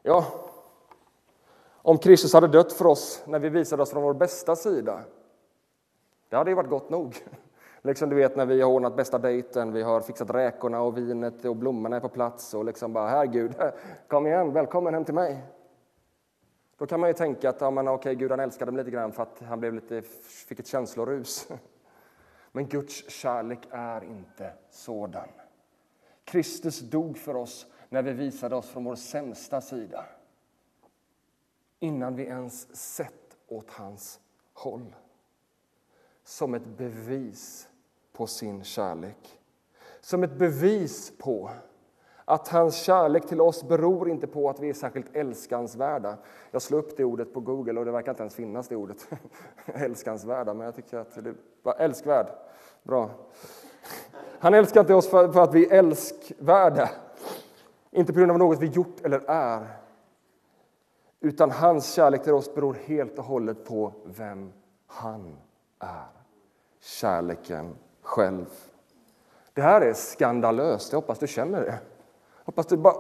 Ja, 0.02 0.50
om 1.84 1.98
Kristus 1.98 2.34
hade 2.34 2.48
dött 2.48 2.74
för 2.74 2.86
oss 2.86 3.24
när 3.26 3.39
vi 3.39 3.50
visade 3.50 3.84
oss 3.84 3.91
från 3.91 4.04
vår 4.04 4.13
bästa 4.13 4.56
sida, 4.56 5.00
det 6.30 6.36
hade 6.36 6.52
ju 6.52 6.56
varit 6.56 6.69
gott 6.69 6.89
nog. 6.89 7.15
Liksom 7.82 8.10
du 8.10 8.15
vet 8.15 8.36
när 8.36 8.46
vi 8.46 8.62
har 8.62 8.69
ordnat 8.69 8.96
bästa 8.96 9.17
dejten, 9.17 9.74
vi 9.74 9.82
har 9.82 10.02
fixat 10.02 10.30
räkorna 10.30 10.82
och 10.82 10.98
vinet 10.98 11.46
och 11.46 11.56
blommorna 11.56 11.96
är 11.96 12.00
på 12.00 12.10
plats 12.10 12.54
och 12.54 12.65
liksom 12.65 12.93
bara, 12.93 13.10
här 13.10 13.26
Gud, 13.26 13.56
kom 14.08 14.28
igen, 14.28 14.54
välkommen 14.54 14.93
hem 14.93 15.06
till 15.06 15.13
mig. 15.13 15.41
Då 16.78 16.86
kan 16.86 17.00
man 17.00 17.10
ju 17.10 17.13
tänka 17.13 17.50
att 17.50 17.62
ja, 17.62 17.72
men, 17.72 17.88
okej, 17.88 18.15
Gud 18.15 18.32
han 18.32 18.39
älskade 18.39 18.72
mig 18.72 18.84
lite 18.84 18.91
grann 18.91 19.12
för 19.12 19.24
att 19.24 19.41
han 19.48 19.60
blev 19.60 19.74
lite, 19.74 20.02
fick 20.48 20.60
ett 20.60 20.67
känslorus. 20.67 21.48
Men 22.52 22.67
Guds 22.67 23.10
kärlek 23.10 23.60
är 23.72 24.04
inte 24.04 24.54
sådan. 24.69 25.28
Kristus 26.26 26.80
dog 26.80 27.17
för 27.17 27.36
oss 27.36 27.65
när 27.89 28.02
vi 28.02 28.12
visade 28.12 28.56
oss 28.56 28.69
från 28.69 28.84
vår 28.84 28.96
sämsta 28.96 29.62
sida 29.62 30.06
innan 31.84 32.15
vi 32.15 32.24
ens 32.24 32.76
sett 32.76 33.38
åt 33.48 33.72
hans 33.72 34.19
håll. 34.54 34.96
Som 36.24 36.54
ett 36.54 36.65
bevis 36.78 37.67
på 38.13 38.28
sin 38.28 38.63
kärlek. 38.63 39.39
Som 40.02 40.24
ett 40.24 40.38
bevis 40.38 41.13
på 41.17 41.50
att 42.26 42.48
hans 42.48 42.76
kärlek 42.76 43.28
till 43.28 43.41
oss 43.41 43.63
beror 43.63 44.10
inte 44.10 44.28
på 44.28 44.50
att 44.50 44.60
vi 44.60 44.69
är 44.69 44.74
särskilt 44.74 45.15
älskansvärda. 45.15 46.17
Jag 46.52 46.62
slog 46.62 46.84
upp 46.84 46.98
det 46.98 47.04
ordet 47.04 47.34
på 47.34 47.39
Google 47.39 47.80
och 47.80 47.86
det 47.86 47.91
verkar 47.91 48.12
inte 48.12 48.24
ens 48.24 48.36
finnas 48.36 48.67
det 48.67 48.76
ordet. 48.76 49.08
älskansvärda, 49.65 50.54
men 50.54 50.65
jag 50.65 50.76
tycker 50.76 50.98
att 50.98 51.24
det 51.24 51.34
var 51.63 51.76
älskvärd. 51.80 52.28
Bra. 52.84 53.10
Han 54.39 54.54
älskar 54.54 54.82
inte 54.82 54.93
oss 54.93 55.10
för, 55.10 55.32
för 55.32 55.43
att 55.43 55.54
vi 55.54 55.65
är 55.65 55.74
älskvärda. 55.74 56.89
Inte 57.91 58.13
på 58.13 58.19
grund 58.19 58.32
av 58.32 58.38
något 58.38 58.60
vi 58.60 58.67
gjort 58.67 59.02
eller 59.06 59.22
är. 59.28 59.83
Utan 61.25 61.51
hans 61.51 61.93
kärlek 61.93 62.23
till 62.23 62.33
oss 62.33 62.55
beror 62.55 62.73
helt 62.73 63.19
och 63.19 63.25
hållet 63.25 63.65
på 63.65 63.93
vem 64.05 64.51
han 64.88 65.38
är. 65.79 66.07
Kärleken 66.81 67.75
själv. 68.01 68.45
Det 69.53 69.62
här 69.62 69.81
är 69.81 69.93
skandalöst. 69.93 70.91
Jag 70.91 71.01
hoppas 71.01 71.19
du 71.19 71.27
känner 71.27 71.62
det. 71.62 71.67
Jag 72.38 72.45
hoppas 72.45 72.67
du 72.67 72.77
bara 72.77 72.95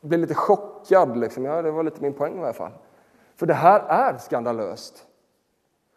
blir 0.00 0.18
lite 0.18 0.34
chockad. 0.34 1.16
Liksom. 1.16 1.44
Ja, 1.44 1.62
det 1.62 1.70
var 1.70 1.82
lite 1.82 2.02
min 2.02 2.12
poäng 2.12 2.36
i 2.36 2.42
alla 2.42 2.52
fall. 2.52 2.72
För 3.36 3.46
det 3.46 3.54
här 3.54 3.80
är 3.80 4.18
skandalöst. 4.18 5.06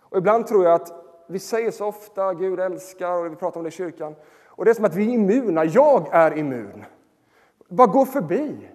Och 0.01 0.17
ibland 0.17 0.47
tror 0.47 0.65
jag 0.65 0.73
att 0.73 0.93
vi 1.27 1.39
säger 1.39 1.71
så 1.71 1.85
ofta 1.85 2.33
Gud 2.33 2.59
älskar 2.59 3.11
och 3.11 3.31
vi 3.31 3.35
pratar 3.35 3.59
om 3.59 3.63
det 3.63 3.67
i 3.67 3.71
kyrkan. 3.71 4.15
Och 4.45 4.65
det 4.65 4.71
är 4.71 4.75
som 4.75 4.85
att 4.85 4.95
vi 4.95 5.05
är 5.05 5.13
immuna. 5.13 5.65
Jag 5.65 6.07
är 6.11 6.37
immun. 6.37 6.83
Bara 7.67 7.87
gå 7.87 8.05
förbi. 8.05 8.69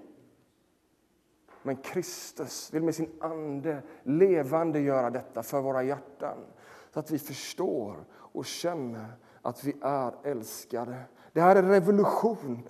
Men 1.66 1.76
Kristus 1.76 2.74
vill 2.74 2.82
med 2.82 2.94
sin 2.94 3.10
ande 3.20 3.82
levande 4.02 4.80
göra 4.80 5.10
detta 5.10 5.42
för 5.42 5.60
våra 5.60 5.82
hjärtan 5.82 6.38
så 6.90 7.00
att 7.00 7.10
vi 7.10 7.18
förstår 7.18 7.96
och 8.12 8.46
känner 8.46 9.06
att 9.42 9.64
vi 9.64 9.76
är 9.82 10.12
älskade. 10.24 10.96
Det 11.32 11.40
här 11.40 11.56
är 11.56 11.62
revolution, 11.62 12.68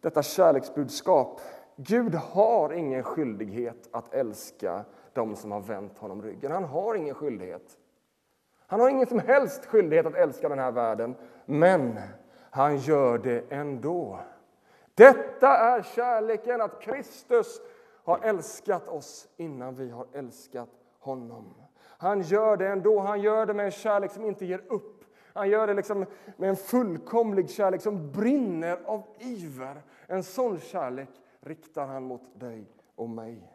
detta 0.00 0.22
kärleksbudskap. 0.22 1.40
Gud 1.76 2.14
har 2.14 2.72
ingen 2.72 3.02
skyldighet 3.02 3.88
att 3.90 4.14
älska 4.14 4.84
dem 5.12 5.36
som 5.36 5.52
har 5.52 5.60
vänt 5.60 5.98
honom 5.98 6.22
ryggen. 6.22 6.52
Han 6.52 6.64
har 6.64 6.94
ingen 6.94 7.14
skyldighet. 7.14 7.78
Han 8.66 8.80
har 8.80 8.88
ingen 8.88 9.06
som 9.06 9.18
helst 9.18 9.66
skyldighet 9.66 10.06
att 10.06 10.14
älska 10.14 10.48
den 10.48 10.58
här 10.58 10.72
världen, 10.72 11.14
men 11.46 11.98
han 12.50 12.76
gör 12.76 13.18
det 13.18 13.44
ändå. 13.50 14.20
Detta 14.94 15.48
är 15.48 15.82
kärleken, 15.82 16.60
att 16.60 16.80
Kristus 16.80 17.60
har 18.08 18.18
älskat 18.22 18.88
oss 18.88 19.28
innan 19.36 19.74
vi 19.74 19.90
har 19.90 20.06
älskat 20.12 20.68
honom. 20.98 21.54
Han 21.80 22.22
gör 22.22 22.56
det 22.56 22.68
ändå. 22.68 23.00
Han 23.00 23.20
gör 23.20 23.46
det 23.46 23.54
med 23.54 23.64
en 23.64 23.70
kärlek 23.70 24.12
som 24.12 24.24
inte 24.24 24.46
ger 24.46 24.64
upp. 24.68 25.04
Han 25.32 25.48
gör 25.50 25.66
det 25.66 25.74
liksom 25.74 26.06
med 26.36 26.48
en 26.48 26.56
fullkomlig 26.56 27.50
kärlek 27.50 27.82
som 27.82 28.12
brinner 28.12 28.78
av 28.84 29.02
iver. 29.18 29.82
En 30.06 30.22
sån 30.22 30.60
kärlek 30.60 31.08
riktar 31.40 31.86
han 31.86 32.02
mot 32.02 32.40
dig 32.40 32.66
och 32.94 33.08
mig. 33.08 33.52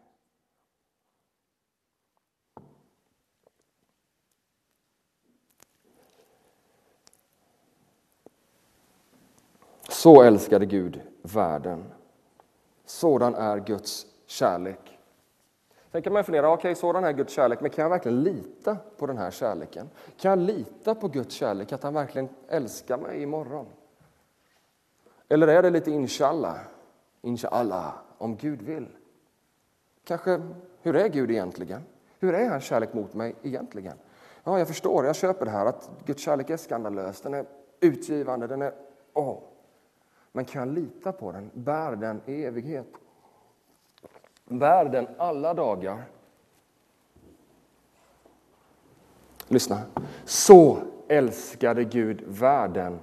Så 9.90 10.22
älskade 10.22 10.66
Gud 10.66 11.02
världen. 11.22 11.94
Sådan 12.86 13.36
är 13.36 13.58
Guds 13.58 14.13
kärlek. 14.34 15.00
Sen 15.92 16.02
kan 16.02 16.14
man 16.14 16.24
fundera, 16.24 16.50
okej, 16.50 16.72
okay, 16.72 16.76
sådan 16.76 17.04
är 17.04 17.12
Guds 17.12 17.34
kärlek, 17.34 17.62
men 17.62 17.72
kan 17.72 17.84
jag 17.84 17.90
verkligen 17.90 18.24
lita 18.24 18.78
på 18.98 19.06
den 19.06 19.18
här 19.18 19.32
kärleken? 19.32 19.90
Kan 20.18 20.30
jag 20.30 20.40
lita 20.40 20.96
på 20.96 21.08
Guds 21.08 21.36
kärlek, 21.36 21.72
att 21.72 21.84
han 21.84 21.94
verkligen 21.94 22.30
älskar 22.48 22.98
mig 22.98 23.22
imorgon? 23.22 23.66
Eller 25.30 25.48
är 25.48 25.64
det 25.64 25.70
lite 25.70 25.92
inshallah, 25.92 26.58
inshallah, 27.22 27.94
om 28.18 28.36
Gud 28.36 28.62
vill? 28.62 28.88
Kanske, 30.04 30.42
hur 30.82 30.96
är 30.96 31.08
Gud 31.08 31.32
egentligen? 31.32 31.82
Hur 32.20 32.34
är 32.34 32.50
hans 32.50 32.64
kärlek 32.64 32.94
mot 32.94 33.14
mig 33.14 33.36
egentligen? 33.44 33.98
Ja, 34.44 34.58
jag 34.58 34.68
förstår, 34.68 35.06
jag 35.06 35.16
köper 35.16 35.46
det 35.46 35.52
här 35.52 35.66
att 35.66 35.90
Guds 36.06 36.22
kärlek 36.22 36.50
är 36.50 36.58
skandalös, 36.58 37.22
den 37.22 37.34
är 37.34 37.46
utgivande, 37.80 38.48
den 38.48 38.62
är... 38.62 38.74
Åh. 39.14 39.40
Men 40.32 40.46
kan 40.46 40.68
jag 40.68 40.76
lita 40.76 41.12
på 41.12 41.32
den? 41.32 41.52
Bär 41.54 41.96
den 41.96 42.22
i 42.26 42.44
evighet? 42.44 42.88
Bär 44.46 44.86
den 44.86 45.08
alla 45.18 45.54
dagar? 45.54 46.04
Lyssna. 49.48 49.82
Så 50.26 50.78
älskade 51.08 51.84
Gud 51.84 52.24
världen 52.28 53.00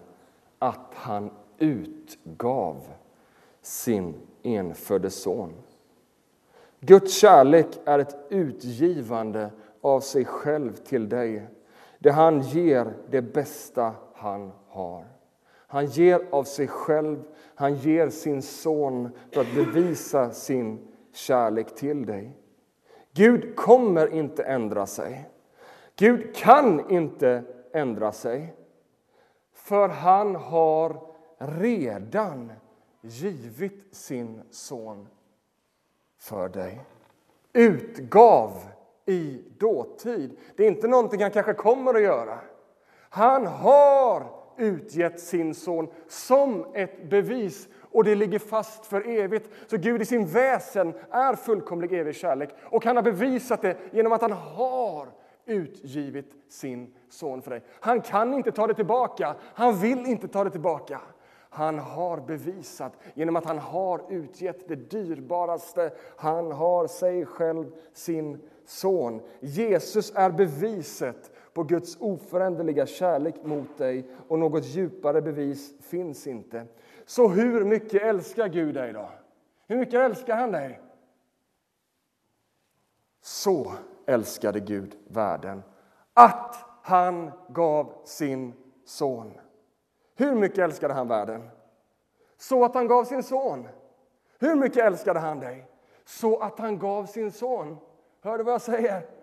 att 0.59 0.95
han 0.95 1.31
utgav 1.59 2.77
sin 3.63 4.15
enfödde 4.43 5.11
son. 5.11 5.53
Guds 6.81 7.15
kärlek 7.15 7.67
är 7.85 7.99
ett 7.99 8.17
utgivande 8.29 9.51
av 9.81 10.01
sig 10.01 10.25
själv 10.25 10.73
till 10.73 11.09
dig. 11.09 11.47
Det 11.99 12.11
han 12.11 12.41
ger 12.41 12.95
det 13.11 13.23
bästa 13.23 13.95
han 14.15 14.53
har. 14.69 15.05
Han 15.67 15.87
ger 15.87 16.27
av 16.31 16.45
sig 16.45 16.69
själv, 16.69 17.23
han 17.55 17.75
ger 17.75 18.09
sin 18.09 18.43
son 18.43 19.11
för 19.33 19.41
att 19.41 19.55
bevisa 19.55 20.31
sin 20.31 20.90
kärlek 21.13 21.75
till 21.75 22.07
dig. 22.07 22.37
Gud 23.13 23.57
kommer 23.57 24.15
inte 24.15 24.43
ändra 24.43 24.87
sig. 24.87 25.29
Gud 25.97 26.37
kan 26.37 26.91
inte 26.91 27.43
ändra 27.73 28.13
sig. 28.13 28.55
För 29.53 29.89
han 29.89 30.35
har 30.37 31.01
redan 31.39 32.53
givit 33.01 33.95
sin 33.95 34.43
son 34.51 35.09
för 36.19 36.49
dig. 36.49 36.81
Utgav 37.53 38.53
i 39.07 39.43
dåtid. 39.59 40.39
Det 40.57 40.65
är 40.65 40.69
inte 40.69 40.89
någonting 40.89 41.23
han 41.23 41.31
kanske 41.31 41.55
kommer 41.55 41.95
att 41.95 42.03
göra. 42.03 42.39
Han 43.11 43.47
har 43.47 44.27
utgett 44.57 45.21
sin 45.21 45.55
son 45.55 45.89
som 46.09 46.67
ett 46.75 47.11
bevis 47.11 47.69
och 47.93 48.05
det 48.05 48.15
ligger 48.15 48.39
fast 48.39 48.87
för 48.87 49.09
evigt. 49.09 49.51
Så 49.67 49.77
Gud 49.77 50.03
i 50.03 50.05
sin 50.05 50.27
väsen 50.27 50.95
är 51.11 51.35
fullkomlig 51.35 51.93
evig 51.93 52.15
kärlek 52.15 52.51
och 52.63 52.85
han 52.85 52.97
har 52.97 53.03
bevisat 53.03 53.63
det 53.63 53.77
genom 53.93 54.13
att 54.13 54.23
han 54.23 54.33
har 54.33 55.09
utgivit 55.47 56.35
sin 56.49 56.95
son 57.09 57.43
för 57.43 57.51
dig. 57.51 57.63
Han 57.81 58.01
kan 58.01 58.35
inte 58.35 58.53
ta 58.53 58.67
det 58.67 58.75
tillbaka, 58.75 59.35
han 59.43 59.79
vill 59.79 60.07
inte 60.07 60.29
ta 60.29 60.45
det 60.45 60.51
tillbaka. 60.51 61.01
Han 61.53 61.79
har 61.79 62.21
bevisat 62.21 62.93
genom 63.15 63.37
att 63.37 63.45
han 63.45 63.59
har 63.59 64.03
utgett 64.09 64.69
det 64.69 64.75
dyrbaraste. 64.75 65.91
Han 66.17 66.53
har 66.53 66.87
sig 66.87 67.27
själv, 67.27 67.73
sin 67.93 68.39
son. 68.65 69.21
Jesus 69.41 70.13
är 70.15 70.31
beviset 70.31 71.31
på 71.53 71.63
Guds 71.63 71.97
oföränderliga 72.01 72.87
kärlek 72.87 73.35
mot 73.45 73.79
dig 73.79 74.05
och 74.29 74.39
något 74.39 74.65
djupare 74.65 75.23
bevis 75.23 75.73
finns 75.83 76.27
inte. 76.27 76.67
Så 77.11 77.29
hur 77.29 77.65
mycket 77.65 78.03
älskar 78.03 78.49
Gud 78.49 78.75
dig 78.75 78.93
då? 78.93 79.09
Hur 79.67 79.77
mycket 79.77 79.95
älskar 79.95 80.37
han 80.37 80.53
dig? 80.53 80.81
Så 83.21 83.73
älskade 84.07 84.61
Gud 84.61 84.97
världen 85.09 85.63
att 86.15 86.65
han 86.83 87.31
gav 87.49 87.93
sin 88.05 88.53
son. 88.85 89.33
Hur 90.17 90.35
mycket 90.35 90.59
älskade 90.59 90.95
han 90.95 91.09
världen? 91.09 91.51
Så 92.37 92.65
att 92.65 92.75
han 92.75 92.89
gav 92.89 93.05
sin 93.05 93.23
son. 93.23 93.69
Hur 94.39 94.55
mycket 94.55 94.85
älskade 94.85 95.21
han 95.21 95.41
dig? 95.41 95.67
Så 96.05 96.39
att 96.39 96.59
han 96.59 96.79
gav 96.79 97.07
sin 97.07 97.33
son. 97.33 97.77
Hör 98.21 98.39
du 98.39 98.45
vad 98.45 98.55
jag 98.55 98.63
säger? 98.63 99.20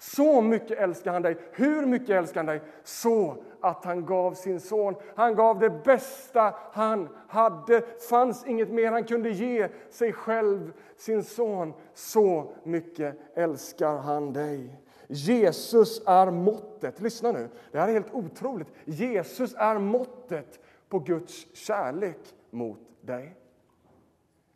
Så 0.00 0.40
mycket 0.40 0.78
älskar 0.78 1.12
han 1.12 1.22
dig. 1.22 1.36
Hur 1.52 1.86
mycket 1.86 2.10
älskar 2.10 2.40
han 2.40 2.46
dig? 2.46 2.60
Så 2.84 3.36
att 3.60 3.84
han 3.84 4.06
gav 4.06 4.34
sin 4.34 4.60
son. 4.60 4.94
Han 5.14 5.34
gav 5.34 5.58
det 5.58 5.70
bästa 5.70 6.54
han 6.72 7.08
hade. 7.28 7.82
fanns 8.10 8.46
inget 8.46 8.70
mer 8.70 8.92
han 8.92 9.04
kunde 9.04 9.30
ge 9.30 9.68
sig 9.90 10.12
själv, 10.12 10.72
sin 10.96 11.24
son. 11.24 11.72
Så 11.94 12.52
mycket 12.64 13.16
älskar 13.34 13.96
han 13.96 14.32
dig. 14.32 14.80
Jesus 15.08 16.02
är 16.06 16.30
måttet. 16.30 17.00
Lyssna 17.00 17.32
nu, 17.32 17.48
det 17.72 17.78
här 17.78 17.88
är 17.88 17.92
helt 17.92 18.14
otroligt. 18.14 18.68
Jesus 18.84 19.54
är 19.54 19.78
måttet 19.78 20.60
på 20.88 20.98
Guds 20.98 21.46
kärlek 21.56 22.34
mot 22.50 22.80
dig. 23.00 23.36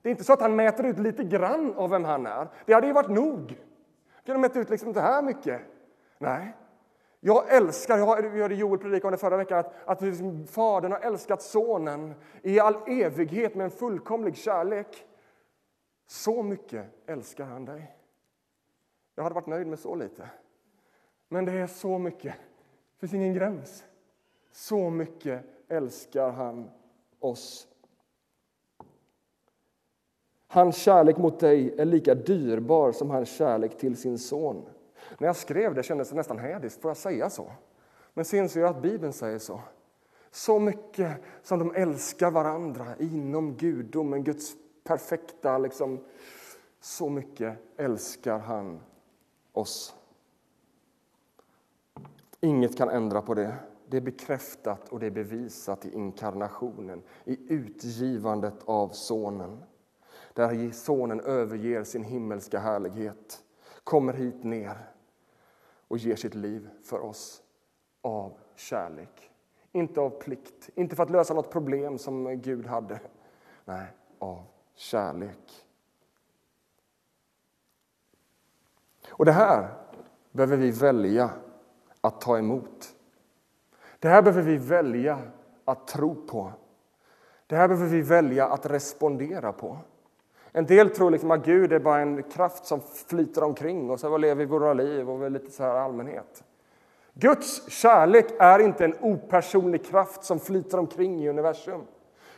Det 0.02 0.08
är 0.08 0.10
inte 0.10 0.24
så 0.24 0.32
att 0.32 0.40
han 0.40 0.56
mäter 0.56 0.86
ut 0.86 0.98
lite 0.98 1.24
grann 1.24 1.74
av 1.74 1.90
vem 1.90 2.04
han 2.04 2.26
är. 2.26 2.48
Det 2.66 2.72
hade 2.72 2.86
ju 2.86 2.92
varit 2.92 3.10
nog. 3.10 3.56
Kan 4.24 4.34
du 4.34 4.40
mäta 4.40 4.60
ut 4.60 4.70
liksom 4.70 4.92
det 4.92 5.00
här 5.00 5.22
mycket? 5.22 5.60
Nej. 6.18 6.56
Jag 7.20 7.54
älskar, 7.54 7.98
jag 7.98 8.06
hörde 8.06 8.54
Joel 8.54 8.78
predika 8.78 9.06
om 9.06 9.12
det 9.12 9.18
förra 9.18 9.36
veckan, 9.36 9.58
att, 9.58 9.74
att 9.84 10.02
liksom 10.02 10.46
Fadern 10.46 10.92
har 10.92 10.98
älskat 10.98 11.42
Sonen 11.42 12.14
i 12.42 12.60
all 12.60 12.76
evighet 12.86 13.54
med 13.54 13.64
en 13.64 13.70
fullkomlig 13.70 14.36
kärlek. 14.36 15.06
Så 16.06 16.42
mycket 16.42 16.86
älskar 17.06 17.44
han 17.44 17.64
dig. 17.64 17.96
Jag 19.14 19.22
hade 19.22 19.34
varit 19.34 19.46
nöjd 19.46 19.66
med 19.66 19.78
så 19.78 19.94
lite. 19.94 20.30
Men 21.28 21.44
det 21.44 21.52
är 21.52 21.66
så 21.66 21.98
mycket. 21.98 22.34
Det 22.34 23.00
finns 23.00 23.14
ingen 23.14 23.34
gräns. 23.34 23.84
Så 24.52 24.90
mycket 24.90 25.44
älskar 25.68 26.30
han 26.30 26.70
oss. 27.20 27.68
Hans 30.54 30.76
kärlek 30.76 31.18
mot 31.18 31.40
dig 31.40 31.74
är 31.78 31.84
lika 31.84 32.14
dyrbar 32.14 32.92
som 32.92 33.10
hans 33.10 33.28
kärlek 33.28 33.78
till 33.78 33.96
sin 33.96 34.18
son. 34.18 34.62
När 35.18 35.26
jag 35.26 35.36
skrev 35.36 35.74
det 35.74 35.82
kändes 35.82 36.08
det 36.08 36.14
nästan 36.14 36.38
hädiskt, 36.38 36.82
får 36.82 36.90
jag 36.90 36.96
säga 36.96 37.30
så? 37.30 37.52
Men 38.14 38.24
sen 38.24 38.38
inser 38.38 38.60
jag 38.60 38.70
att 38.70 38.82
Bibeln 38.82 39.12
säger 39.12 39.38
så. 39.38 39.60
Så 40.30 40.58
mycket 40.58 41.16
som 41.42 41.58
de 41.58 41.74
älskar 41.74 42.30
varandra 42.30 42.86
inom 42.98 43.54
gudomen, 43.54 44.24
Guds 44.24 44.52
perfekta... 44.84 45.58
Liksom, 45.58 46.04
så 46.80 47.08
mycket 47.08 47.58
älskar 47.76 48.38
han 48.38 48.80
oss. 49.52 49.94
Inget 52.40 52.76
kan 52.76 52.88
ändra 52.88 53.22
på 53.22 53.34
det. 53.34 53.54
Det 53.88 53.96
är 53.96 54.00
bekräftat 54.00 54.88
och 54.88 55.00
det 55.00 55.06
är 55.06 55.10
bevisat 55.10 55.86
i 55.86 55.94
inkarnationen, 55.94 57.02
i 57.24 57.54
utgivandet 57.54 58.62
av 58.64 58.88
Sonen. 58.88 59.58
Där 60.34 60.70
Sonen 60.70 61.20
överger 61.20 61.84
sin 61.84 62.04
himmelska 62.04 62.58
härlighet, 62.58 63.42
kommer 63.84 64.12
hit 64.12 64.44
ner 64.44 64.76
och 65.88 65.98
ger 65.98 66.16
sitt 66.16 66.34
liv 66.34 66.68
för 66.82 67.00
oss 67.00 67.42
av 68.02 68.38
kärlek. 68.54 69.30
Inte 69.72 70.00
av 70.00 70.10
plikt, 70.10 70.70
inte 70.74 70.96
för 70.96 71.02
att 71.02 71.10
lösa 71.10 71.34
något 71.34 71.50
problem 71.50 71.98
som 71.98 72.40
Gud 72.42 72.66
hade. 72.66 73.00
Nej, 73.64 73.86
av 74.18 74.42
kärlek. 74.74 75.66
Och 79.08 79.24
det 79.24 79.32
här 79.32 79.74
behöver 80.32 80.56
vi 80.56 80.70
välja 80.70 81.30
att 82.00 82.20
ta 82.20 82.38
emot. 82.38 82.94
Det 83.98 84.08
här 84.08 84.22
behöver 84.22 84.42
vi 84.42 84.56
välja 84.56 85.18
att 85.64 85.86
tro 85.86 86.26
på. 86.26 86.52
Det 87.46 87.56
här 87.56 87.68
behöver 87.68 87.88
vi 87.88 88.02
välja 88.02 88.46
att 88.46 88.66
respondera 88.66 89.52
på. 89.52 89.78
En 90.56 90.66
del 90.66 90.90
tror 90.90 91.10
liksom 91.10 91.30
att 91.30 91.44
Gud 91.44 91.72
är 91.72 91.78
bara 91.78 92.00
en 92.00 92.22
kraft 92.22 92.66
som 92.66 92.80
flyter 93.06 93.44
omkring 93.44 93.90
och 93.90 94.00
så 94.00 94.18
lever 94.18 94.34
vi 94.34 94.44
våra 94.44 94.72
liv 94.72 95.10
och 95.10 95.30
lite 95.30 95.50
så 95.50 95.62
här 95.62 95.74
allmänhet. 95.74 96.44
Guds 97.14 97.70
kärlek 97.70 98.26
är 98.38 98.58
inte 98.58 98.84
en 98.84 98.94
opersonlig 99.00 99.84
kraft 99.84 100.24
som 100.24 100.40
flyter 100.40 100.78
omkring 100.78 101.24
i 101.24 101.28
universum. 101.28 101.80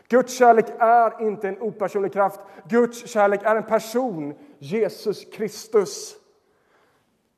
Guds 0.09 0.39
kärlek 0.39 0.67
är 0.79 1.27
inte 1.27 1.49
en 1.49 1.63
opersonlig 1.63 2.13
kraft. 2.13 2.41
Guds 2.69 3.07
kärlek 3.07 3.41
är 3.43 3.57
en 3.57 3.63
person, 3.63 4.35
Jesus 4.59 5.25
Kristus. 5.25 6.17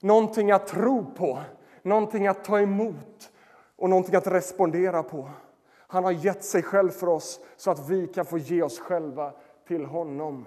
Någonting 0.01 0.51
att 0.51 0.67
tro 0.67 1.15
på, 1.15 1.39
någonting 1.83 2.27
att 2.27 2.45
ta 2.45 2.61
emot 2.61 3.31
och 3.77 3.91
någonting 3.91 4.15
att 4.15 4.27
respondera 4.27 5.03
på. 5.03 5.31
Han 5.77 6.05
har 6.05 6.13
gett 6.13 6.45
sig 6.45 6.63
själv 6.63 6.91
för 6.91 7.07
oss 7.07 7.41
så 7.57 7.71
att 7.71 7.89
vi 7.89 8.07
kan 8.07 8.25
få 8.25 8.39
ge 8.39 8.63
oss 8.63 8.79
själva 8.79 9.33
till 9.69 9.85
honom. 9.85 10.47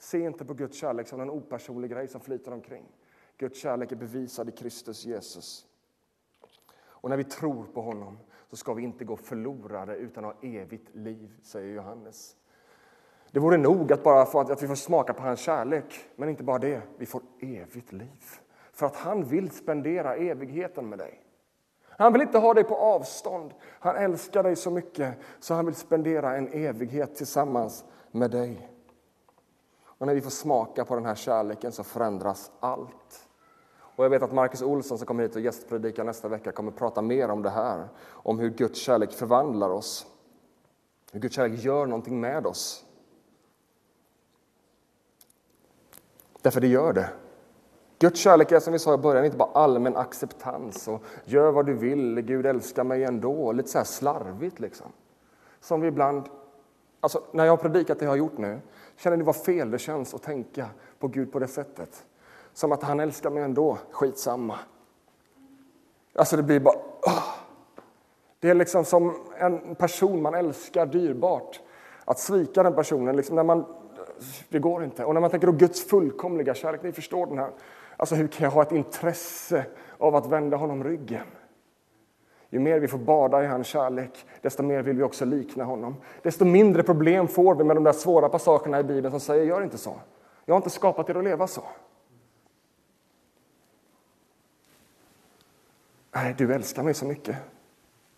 Se 0.00 0.20
inte 0.20 0.44
på 0.44 0.54
Guds 0.54 0.76
kärlek 0.76 1.08
som 1.08 1.20
en 1.20 1.30
opersonlig 1.30 1.90
grej 1.90 2.08
som 2.08 2.20
flyter 2.20 2.52
omkring. 2.52 2.84
Guds 3.38 3.58
kärlek 3.58 3.92
är 3.92 3.96
bevisad 3.96 4.48
i 4.48 4.52
Kristus 4.52 5.04
Jesus. 5.04 5.66
Och 6.82 7.10
när 7.10 7.16
vi 7.16 7.24
tror 7.24 7.64
på 7.64 7.82
honom 7.82 8.18
så 8.50 8.56
ska 8.56 8.74
vi 8.74 8.82
inte 8.82 9.04
gå 9.04 9.16
förlorade 9.16 9.96
utan 9.96 10.24
ha 10.24 10.34
evigt 10.42 10.94
liv, 10.94 11.30
säger 11.42 11.74
Johannes. 11.74 12.36
Det 13.30 13.40
vore 13.40 13.56
nog 13.56 13.92
att 13.92 14.02
bara 14.02 14.26
få 14.26 14.40
att 14.40 14.62
vi 14.62 14.68
får 14.68 14.74
smaka 14.74 15.14
på 15.14 15.22
hans 15.22 15.40
kärlek, 15.40 16.08
men 16.16 16.28
inte 16.28 16.44
bara 16.44 16.58
det, 16.58 16.82
vi 16.98 17.06
får 17.06 17.22
evigt 17.40 17.92
liv. 17.92 18.24
För 18.72 18.86
att 18.86 18.96
han 18.96 19.24
vill 19.24 19.50
spendera 19.50 20.16
evigheten 20.16 20.88
med 20.88 20.98
dig. 20.98 21.24
Han 21.88 22.12
vill 22.12 22.22
inte 22.22 22.38
ha 22.38 22.54
dig 22.54 22.64
på 22.64 22.76
avstånd. 22.76 23.54
Han 23.62 23.96
älskar 23.96 24.42
dig 24.42 24.56
så 24.56 24.70
mycket 24.70 25.14
så 25.40 25.54
han 25.54 25.66
vill 25.66 25.74
spendera 25.74 26.36
en 26.36 26.48
evighet 26.48 27.16
tillsammans 27.16 27.84
med 28.10 28.30
dig. 28.30 28.70
Och 30.00 30.06
när 30.06 30.14
vi 30.14 30.20
får 30.20 30.30
smaka 30.30 30.84
på 30.84 30.94
den 30.94 31.04
här 31.04 31.14
kärleken 31.14 31.72
så 31.72 31.84
förändras 31.84 32.50
allt. 32.60 33.28
Och 33.96 34.04
jag 34.04 34.10
vet 34.10 34.22
att 34.22 34.32
Marcus 34.32 34.62
Olsson 34.62 34.98
som 34.98 35.06
kommer 35.06 35.22
hit 35.22 35.34
och 35.34 35.40
gästpredikar 35.40 36.04
nästa 36.04 36.28
vecka 36.28 36.52
kommer 36.52 36.72
prata 36.72 37.02
mer 37.02 37.28
om 37.28 37.42
det 37.42 37.50
här. 37.50 37.88
Om 38.08 38.38
hur 38.38 38.50
Guds 38.50 38.78
kärlek 38.78 39.12
förvandlar 39.12 39.70
oss. 39.70 40.06
Hur 41.12 41.20
Guds 41.20 41.34
kärlek 41.34 41.64
gör 41.64 41.86
någonting 41.86 42.20
med 42.20 42.46
oss. 42.46 42.84
Därför 46.42 46.60
det 46.60 46.66
gör 46.66 46.92
det. 46.92 47.10
Guds 47.98 48.20
kärlek 48.20 48.52
är 48.52 48.60
som 48.60 48.72
vi 48.72 48.78
sa 48.78 48.94
i 48.94 48.98
början 48.98 49.24
inte 49.24 49.36
bara 49.36 49.52
allmän 49.52 49.96
acceptans 49.96 50.88
och 50.88 51.02
gör 51.24 51.50
vad 51.50 51.66
du 51.66 51.74
vill, 51.74 52.20
Gud 52.20 52.46
älskar 52.46 52.84
mig 52.84 53.04
ändå. 53.04 53.52
Lite 53.52 53.68
så 53.68 53.78
här 53.78 53.84
slarvigt 53.84 54.60
liksom. 54.60 54.86
Som 55.60 55.80
vi 55.80 55.88
ibland, 55.88 56.28
alltså 57.00 57.22
när 57.32 57.44
jag 57.44 57.52
har 57.52 57.56
predikat 57.56 57.98
det 57.98 58.04
jag 58.04 58.12
har 58.12 58.16
gjort 58.16 58.38
nu, 58.38 58.60
känner 59.00 59.16
ni 59.16 59.24
vad 59.24 59.36
fel 59.36 59.70
det 59.70 59.78
känns 59.78 60.14
att 60.14 60.22
tänka 60.22 60.66
på 60.98 61.08
Gud 61.08 61.32
på 61.32 61.38
det 61.38 61.48
sättet? 61.48 62.06
Som 62.52 62.72
att 62.72 62.82
han 62.82 63.00
älskar 63.00 63.30
mig 63.30 63.42
ändå, 63.42 63.78
skitsamma. 63.90 64.58
Alltså 66.14 66.36
det 66.36 66.42
blir 66.42 66.60
bara... 66.60 66.76
Oh. 67.02 67.34
Det 68.40 68.50
är 68.50 68.54
liksom 68.54 68.84
som 68.84 69.14
en 69.38 69.74
person 69.74 70.22
man 70.22 70.34
älskar 70.34 70.86
dyrbart. 70.86 71.60
Att 72.04 72.18
svika 72.18 72.62
den 72.62 72.74
personen, 72.74 73.16
liksom 73.16 73.36
när 73.36 73.42
man, 73.42 73.64
det 74.48 74.58
går 74.58 74.84
inte. 74.84 75.04
Och 75.04 75.14
när 75.14 75.20
man 75.20 75.30
tänker 75.30 75.46
på 75.46 75.52
Guds 75.52 75.84
fullkomliga 75.84 76.54
kärlek, 76.54 76.82
ni 76.82 76.92
förstår 76.92 77.26
den 77.26 77.38
här. 77.38 77.50
Alltså 77.96 78.14
hur 78.14 78.28
kan 78.28 78.44
jag 78.44 78.50
ha 78.50 78.62
ett 78.62 78.72
intresse 78.72 79.66
av 79.98 80.16
att 80.16 80.26
vända 80.26 80.56
honom 80.56 80.84
ryggen? 80.84 81.26
Ju 82.50 82.58
mer 82.58 82.80
vi 82.80 82.88
får 82.88 82.98
bada 82.98 83.44
i 83.44 83.46
hans 83.46 83.66
kärlek, 83.66 84.26
desto 84.40 84.62
mer 84.62 84.82
vill 84.82 84.96
vi 84.96 85.02
också 85.02 85.24
likna 85.24 85.64
honom. 85.64 85.96
Desto 86.22 86.44
mindre 86.44 86.82
problem 86.82 87.28
får 87.28 87.54
vi 87.54 87.64
med 87.64 87.76
de 87.76 87.84
där 87.84 87.92
svåra 87.92 88.28
passagerna 88.28 88.80
i 88.80 88.82
Bibeln 88.82 89.10
som 89.10 89.20
säger 89.20 89.44
gör 89.44 89.62
inte 89.62 89.78
så. 89.78 89.94
Jag 90.44 90.54
har 90.54 90.56
inte 90.56 90.70
skapat 90.70 91.10
er 91.10 91.14
att 91.14 91.24
leva 91.24 91.46
så. 91.46 91.62
Nej, 96.14 96.34
du 96.38 96.54
älskar 96.54 96.82
mig 96.82 96.94
så 96.94 97.04
mycket. 97.04 97.36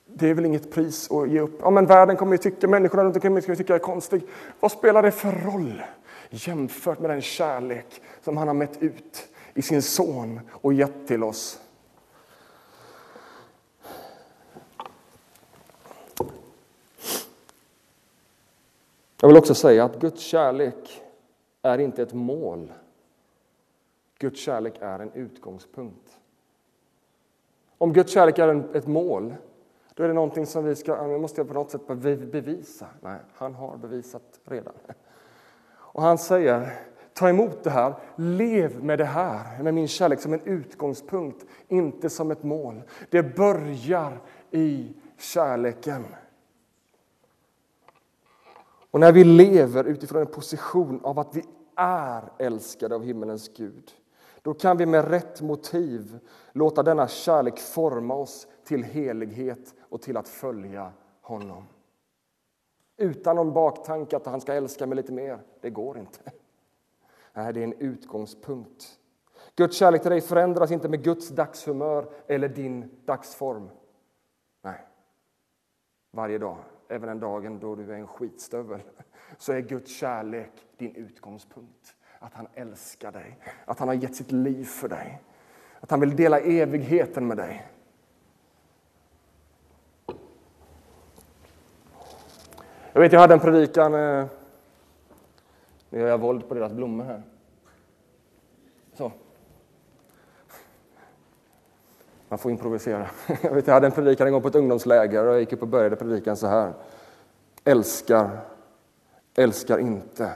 Det 0.07 0.31
är 0.31 0.35
väl 0.35 0.47
inget 0.47 0.73
pris 0.73 1.11
att 1.11 1.29
ge 1.29 1.40
upp. 1.40 1.59
Ja, 1.62 1.71
men 1.71 1.87
världen 1.87 2.16
kommer 2.16 2.33
ju 2.33 2.38
tycka, 2.38 2.68
människorna 2.68 3.05
runt 3.05 3.16
omkring 3.16 3.35
mig 3.35 3.42
kommer 3.42 3.57
tycka 3.57 3.73
jag 3.73 3.81
är 3.81 3.85
konstig. 3.85 4.23
Vad 4.61 4.73
spelar 4.73 5.03
det 5.03 5.11
för 5.11 5.33
roll 5.33 5.83
jämfört 6.31 7.01
med 7.01 7.11
den 7.11 7.21
kärlek 7.21 8.03
som 8.23 8.37
han 8.37 8.49
har 8.49 8.55
mätt 8.55 8.83
ut 8.83 9.29
i 9.55 9.62
sin 9.62 9.83
son 9.83 10.40
och 10.51 10.73
gett 10.73 11.07
till 11.07 11.23
oss? 11.23 11.61
Jag 19.22 19.28
vill 19.28 19.37
också 19.37 19.54
säga 19.54 19.85
att 19.85 20.00
Guds 20.00 20.20
kärlek 20.22 21.02
är 21.62 21.78
inte 21.78 22.02
ett 22.02 22.12
mål. 22.12 22.72
Guds 24.18 24.40
kärlek 24.40 24.74
är 24.80 24.98
en 24.98 25.12
utgångspunkt. 25.12 26.20
Om 27.78 27.92
Guds 27.92 28.12
kärlek 28.12 28.38
är 28.38 28.76
ett 28.76 28.87
mål, 28.87 29.35
då 29.94 30.02
är 30.02 30.08
det 30.08 30.14
någonting 30.14 30.46
som 30.46 30.64
vi 30.64 30.76
ska, 30.76 31.18
måste 31.18 31.44
på 31.44 31.54
något 31.54 31.70
sätt 31.70 31.87
bevisa. 32.32 32.87
Nej, 33.00 33.18
han 33.35 33.54
har 33.54 33.76
bevisat 33.76 34.40
redan. 34.44 34.74
Och 35.72 36.02
han 36.02 36.18
säger, 36.18 36.72
ta 37.14 37.28
emot 37.28 37.64
det 37.64 37.70
här, 37.70 37.94
lev 38.16 38.85
med 38.85 38.98
det 38.98 39.04
här, 39.04 39.62
med 39.62 39.74
min 39.74 39.88
kärlek 39.88 40.20
som 40.20 40.32
en 40.32 40.42
utgångspunkt, 40.44 41.46
inte 41.68 42.11
som 42.11 42.30
ett 42.30 42.42
mål. 42.42 42.82
Det 43.11 43.37
börjar 43.37 44.20
i 44.50 44.94
kärleken. 45.18 46.04
Och 48.92 49.00
när 49.00 49.12
vi 49.12 49.24
lever 49.24 49.85
utifrån 49.85 50.20
en 50.20 50.26
position 50.26 51.00
av 51.05 51.18
att 51.18 51.37
vi 51.37 51.44
är 51.76 52.33
älskade 52.38 52.94
av 52.94 53.02
himmelens 53.02 53.48
Gud, 53.57 53.92
då 54.42 54.55
kan 54.55 54.76
vi 54.76 54.87
med 54.87 55.09
rätt 55.09 55.40
motiv 55.40 56.18
låta 56.52 56.83
denna 56.83 57.09
kärlek 57.09 57.59
forma 57.59 58.14
oss 58.14 58.46
till 58.64 58.85
helighet 58.85 59.74
och 59.81 60.02
till 60.02 60.16
att 60.16 60.28
följa 60.28 60.92
honom. 61.20 61.64
Utan 62.96 63.37
någon 63.37 63.52
baktanke 63.52 64.16
att 64.16 64.26
han 64.26 64.40
ska 64.40 64.55
älska 64.55 64.87
mig 64.87 64.96
lite 64.96 65.12
mer. 65.12 65.38
Det 65.61 65.70
går 65.70 65.98
inte. 65.98 66.18
Nej, 67.33 67.52
det 67.52 67.61
är 67.61 67.64
en 67.64 67.72
utgångspunkt. 67.78 68.98
Guds 69.57 69.76
kärlek 69.76 70.02
till 70.02 70.11
dig 70.11 70.20
förändras 70.20 70.70
inte 70.70 70.88
med 70.88 71.05
Guds 71.05 71.28
dagshumör 71.28 72.12
eller 72.26 72.48
din 72.48 72.90
dagsform. 73.05 73.70
Nej. 74.62 74.87
Varje 76.11 76.38
dag, 76.38 76.57
även 76.92 77.09
den 77.09 77.20
dagen 77.20 77.59
då 77.61 77.74
du 77.74 77.92
är 77.92 77.96
en 77.96 78.07
skitstövel, 78.07 78.81
så 79.38 79.52
är 79.52 79.61
Guds 79.61 79.96
kärlek 79.96 80.52
din 80.76 80.94
utgångspunkt 80.94 81.94
att 82.18 82.35
han 82.35 82.46
älskar 82.55 83.12
dig, 83.12 83.38
att 83.64 83.78
han 83.78 83.88
har 83.88 83.94
gett 83.94 84.16
sitt 84.16 84.33
liv 84.33 84.64
för 84.64 84.88
dig, 84.88 85.22
att 85.81 85.90
han 85.90 86.00
vill 86.00 86.16
dela 86.16 86.40
evigheten 86.40 87.26
med 87.26 87.37
dig. 87.37 87.68
Jag 92.92 93.00
vet, 93.00 93.12
jag 93.12 93.20
hade 93.20 93.35
en 93.35 93.40
predikan, 93.40 93.94
eh, 93.94 94.26
nu 95.90 95.98
gör 96.00 96.09
jag 96.09 96.18
våld 96.18 96.48
på 96.48 96.55
deras 96.55 96.72
blommor 96.72 97.05
här. 97.05 97.22
Så. 98.92 99.12
Man 102.33 102.38
får 102.38 102.51
improvisera. 102.51 103.07
Jag, 103.42 103.55
vet, 103.55 103.66
jag 103.66 103.75
hade 103.75 103.87
en 103.87 103.92
predikan 103.92 104.27
en 104.27 104.33
gång 104.33 104.42
på 104.42 104.49
ett 104.49 104.55
ungdomsläger 104.55 105.27
och 105.27 105.33
jag 105.33 105.40
gick 105.40 105.53
upp 105.53 105.62
och 105.62 105.68
började 105.68 105.97
predikan 105.97 106.37
så 106.37 106.47
här. 106.47 106.73
Älskar, 107.64 108.31
älskar 109.35 109.79
inte. 109.79 110.25
Är 110.25 110.31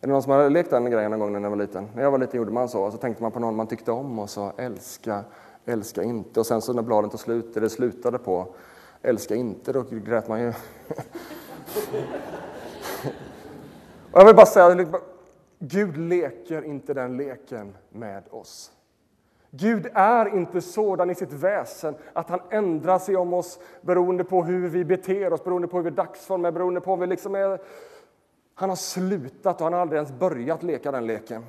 det 0.00 0.06
någon 0.06 0.22
som 0.22 0.32
har 0.32 0.50
lekt 0.50 0.70
den 0.70 0.90
grejen 0.90 1.10
någon 1.10 1.20
gång 1.20 1.32
när 1.32 1.40
man 1.40 1.50
var 1.50 1.56
liten? 1.56 1.88
När 1.94 2.02
jag 2.02 2.10
var 2.10 2.18
liten 2.18 2.38
gjorde 2.38 2.52
man 2.52 2.68
så. 2.68 2.82
och 2.84 2.92
Så 2.92 2.98
tänkte 2.98 3.22
man 3.22 3.32
på 3.32 3.40
någon 3.40 3.56
man 3.56 3.66
tyckte 3.66 3.92
om 3.92 4.18
och 4.18 4.30
sa 4.30 4.52
älska, 4.56 5.24
älska 5.64 6.02
inte. 6.02 6.40
Och 6.40 6.46
sen 6.46 6.62
så 6.62 6.72
när 6.72 6.82
bladen 6.82 7.10
tog 7.10 7.20
slut, 7.20 7.54
det 7.54 7.70
slutade 7.70 8.18
på 8.18 8.46
älska 9.02 9.34
inte, 9.34 9.72
då 9.72 9.82
grät 9.90 10.28
man 10.28 10.40
ju. 10.40 10.48
och 14.12 14.20
jag 14.20 14.24
vill 14.24 14.36
bara 14.36 14.46
säga, 14.46 14.86
Gud 15.58 15.96
leker 15.96 16.64
inte 16.64 16.94
den 16.94 17.16
leken 17.16 17.76
med 17.90 18.22
oss. 18.30 18.70
Gud 19.56 19.86
är 19.94 20.36
inte 20.36 20.60
sådan 20.60 21.10
i 21.10 21.14
sitt 21.14 21.32
väsen 21.32 21.94
att 22.12 22.28
han 22.30 22.40
ändrar 22.50 22.98
sig 22.98 23.16
om 23.16 23.34
oss 23.34 23.60
beroende 23.80 24.24
på 24.24 24.44
hur 24.44 24.68
vi 24.68 24.84
beter 24.84 25.32
oss, 25.32 25.44
beroende 25.44 25.68
på 25.68 25.76
hur 25.76 25.84
vi 25.84 25.90
dagsform 25.90 26.44
är, 26.44 26.50
beroende 26.50 26.80
på 26.80 26.92
om 26.92 27.00
vi 27.00 27.06
liksom 27.06 27.34
är... 27.34 27.60
Han 28.54 28.68
har 28.68 28.76
slutat 28.76 29.60
och 29.60 29.64
han 29.64 29.72
har 29.72 29.80
aldrig 29.80 29.96
ens 29.96 30.12
börjat 30.12 30.62
leka 30.62 30.92
den 30.92 31.06
leken. 31.06 31.44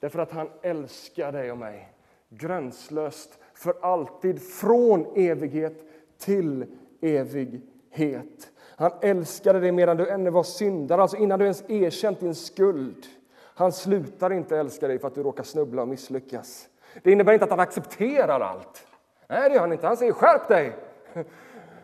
Därför 0.00 0.18
att 0.18 0.30
han 0.30 0.48
älskar 0.62 1.32
dig 1.32 1.52
och 1.52 1.58
mig 1.58 1.92
gränslöst, 2.28 3.38
för 3.54 3.74
alltid, 3.80 4.42
från 4.42 5.06
evighet 5.16 5.84
till 6.18 6.66
evighet. 7.00 8.50
Han 8.76 8.92
älskade 9.00 9.60
dig 9.60 9.72
medan 9.72 9.96
du 9.96 10.08
ännu 10.08 10.30
var 10.30 10.42
syndare, 10.42 11.02
alltså 11.02 11.16
innan 11.16 11.38
du 11.38 11.44
ens 11.44 11.70
erkänt 11.70 12.20
din 12.20 12.34
skuld. 12.34 13.06
Han 13.34 13.72
slutar 13.72 14.32
inte 14.32 14.58
älska 14.58 14.88
dig 14.88 14.98
för 14.98 15.08
att 15.08 15.14
du 15.14 15.22
råkar 15.22 15.44
snubbla 15.44 15.82
och 15.82 15.88
misslyckas. 15.88 16.68
Det 17.02 17.12
innebär 17.12 17.32
inte 17.32 17.44
att 17.44 17.50
han 17.50 17.60
accepterar 17.60 18.40
allt. 18.40 18.86
Nej, 19.28 19.48
det 19.48 19.54
gör 19.54 19.60
han 19.60 19.72
inte. 19.72 19.86
Han 19.86 19.96
säger 19.96 20.12
skärp 20.12 20.48
dig. 20.48 20.76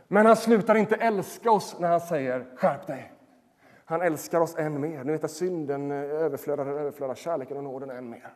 Men 0.09 0.27
han 0.27 0.37
slutar 0.37 0.75
inte 0.75 0.97
älska 0.97 1.51
oss 1.51 1.77
när 1.79 1.89
han 1.89 2.01
säger 2.01 2.47
skärp 2.57 2.87
dig. 2.87 3.13
Han 3.85 4.03
älskar 4.03 4.41
oss 4.41 4.57
än 4.57 4.81
mer. 4.81 5.05
Ni 5.05 5.13
vet 5.13 5.25
att 5.25 5.31
synden 5.31 5.91
eh, 5.91 5.97
överflödar, 5.97 6.67
överflödar 6.67 7.15
kärleken 7.15 7.57
och 7.57 7.65
nåden 7.65 7.91
än 7.91 8.11
mer. 8.11 8.33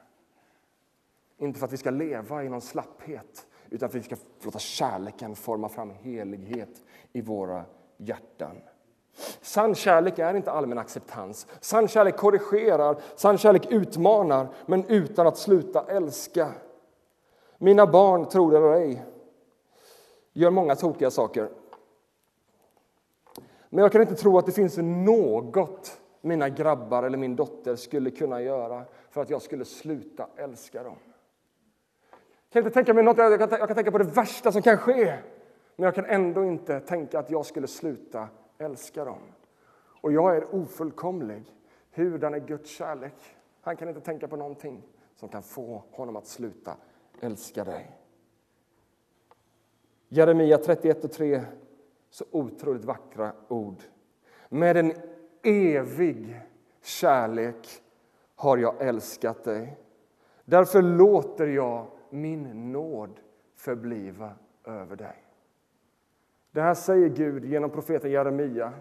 Inte 1.38 1.58
för 1.58 1.66
att 1.66 1.72
vi 1.72 1.76
ska 1.76 1.90
leva 1.90 2.44
i 2.44 2.48
någon 2.48 2.60
slapphet, 2.60 3.46
utan 3.70 3.88
för 3.88 3.98
att 3.98 4.04
vi 4.04 4.16
ska 4.16 4.24
låta 4.44 4.58
kärleken 4.58 5.36
forma 5.36 5.68
fram 5.68 5.90
helighet 5.90 6.82
i 7.12 7.20
våra 7.20 7.64
hjärtan. 7.96 8.56
Sann 9.40 9.74
kärlek 9.74 10.18
är 10.18 10.34
inte 10.34 10.50
allmän 10.50 10.78
acceptans. 10.78 11.46
Sann 11.60 11.88
kärlek 11.88 12.16
korrigerar, 12.16 12.96
sann 13.16 13.38
kärlek 13.38 13.66
utmanar, 13.70 14.48
men 14.66 14.84
utan 14.88 15.26
att 15.26 15.38
sluta 15.38 15.84
älska. 15.88 16.48
Mina 17.58 17.86
barn, 17.86 18.28
tror 18.28 18.50
det 18.50 18.56
eller 18.56 18.72
ej, 18.72 19.04
gör 20.32 20.50
många 20.50 20.76
tokiga 20.76 21.10
saker. 21.10 21.48
Men 23.68 23.82
jag 23.82 23.92
kan 23.92 24.00
inte 24.00 24.14
tro 24.14 24.38
att 24.38 24.46
det 24.46 24.52
finns 24.52 24.76
något 24.76 25.98
mina 26.20 26.48
grabbar 26.48 27.02
eller 27.02 27.18
min 27.18 27.36
dotter 27.36 27.76
skulle 27.76 28.10
kunna 28.10 28.42
göra 28.42 28.84
för 29.10 29.22
att 29.22 29.30
jag 29.30 29.42
skulle 29.42 29.64
sluta 29.64 30.26
älska 30.36 30.82
dem. 30.82 30.96
Jag 32.10 32.52
kan 32.52 32.62
inte 32.62 32.74
tänka 32.74 32.94
mig 32.94 33.04
något, 33.04 33.18
jag 33.18 33.38
kan, 33.38 33.48
jag 33.50 33.68
kan 33.68 33.74
tänka 33.74 33.90
på 33.90 33.98
det 33.98 34.04
värsta 34.04 34.52
som 34.52 34.62
kan 34.62 34.78
ske, 34.78 35.18
men 35.76 35.84
jag 35.84 35.94
kan 35.94 36.04
ändå 36.04 36.44
inte 36.44 36.80
tänka 36.80 37.18
att 37.18 37.30
jag 37.30 37.46
skulle 37.46 37.66
sluta 37.66 38.28
älskar 38.62 39.06
dem. 39.06 39.22
Och 40.00 40.12
jag 40.12 40.36
är 40.36 40.54
ofullkomlig. 40.54 41.42
Hurdan 41.90 42.34
är 42.34 42.38
Guds 42.38 42.70
kärlek? 42.70 43.14
Han 43.60 43.76
kan 43.76 43.88
inte 43.88 44.00
tänka 44.00 44.28
på 44.28 44.36
någonting 44.36 44.82
som 45.14 45.28
kan 45.28 45.42
få 45.42 45.82
honom 45.90 46.16
att 46.16 46.26
sluta 46.26 46.76
älska 47.20 47.64
dig. 47.64 47.98
Jeremia 50.08 50.58
31 50.58 51.04
och 51.04 51.12
3, 51.12 51.42
så 52.10 52.24
otroligt 52.30 52.84
vackra 52.84 53.32
ord. 53.48 53.82
Med 54.48 54.76
en 54.76 54.92
evig 55.42 56.40
kärlek 56.82 57.82
har 58.34 58.58
jag 58.58 58.82
älskat 58.82 59.44
dig. 59.44 59.76
Därför 60.44 60.82
låter 60.82 61.46
jag 61.46 61.86
min 62.10 62.72
nåd 62.72 63.20
förbliva 63.56 64.32
över 64.64 64.96
dig. 64.96 65.21
Det 66.52 66.60
här 66.60 66.74
säger 66.74 67.08
Gud 67.08 67.44
genom 67.44 67.70
profeten 67.70 68.10
Jeremia 68.10 68.72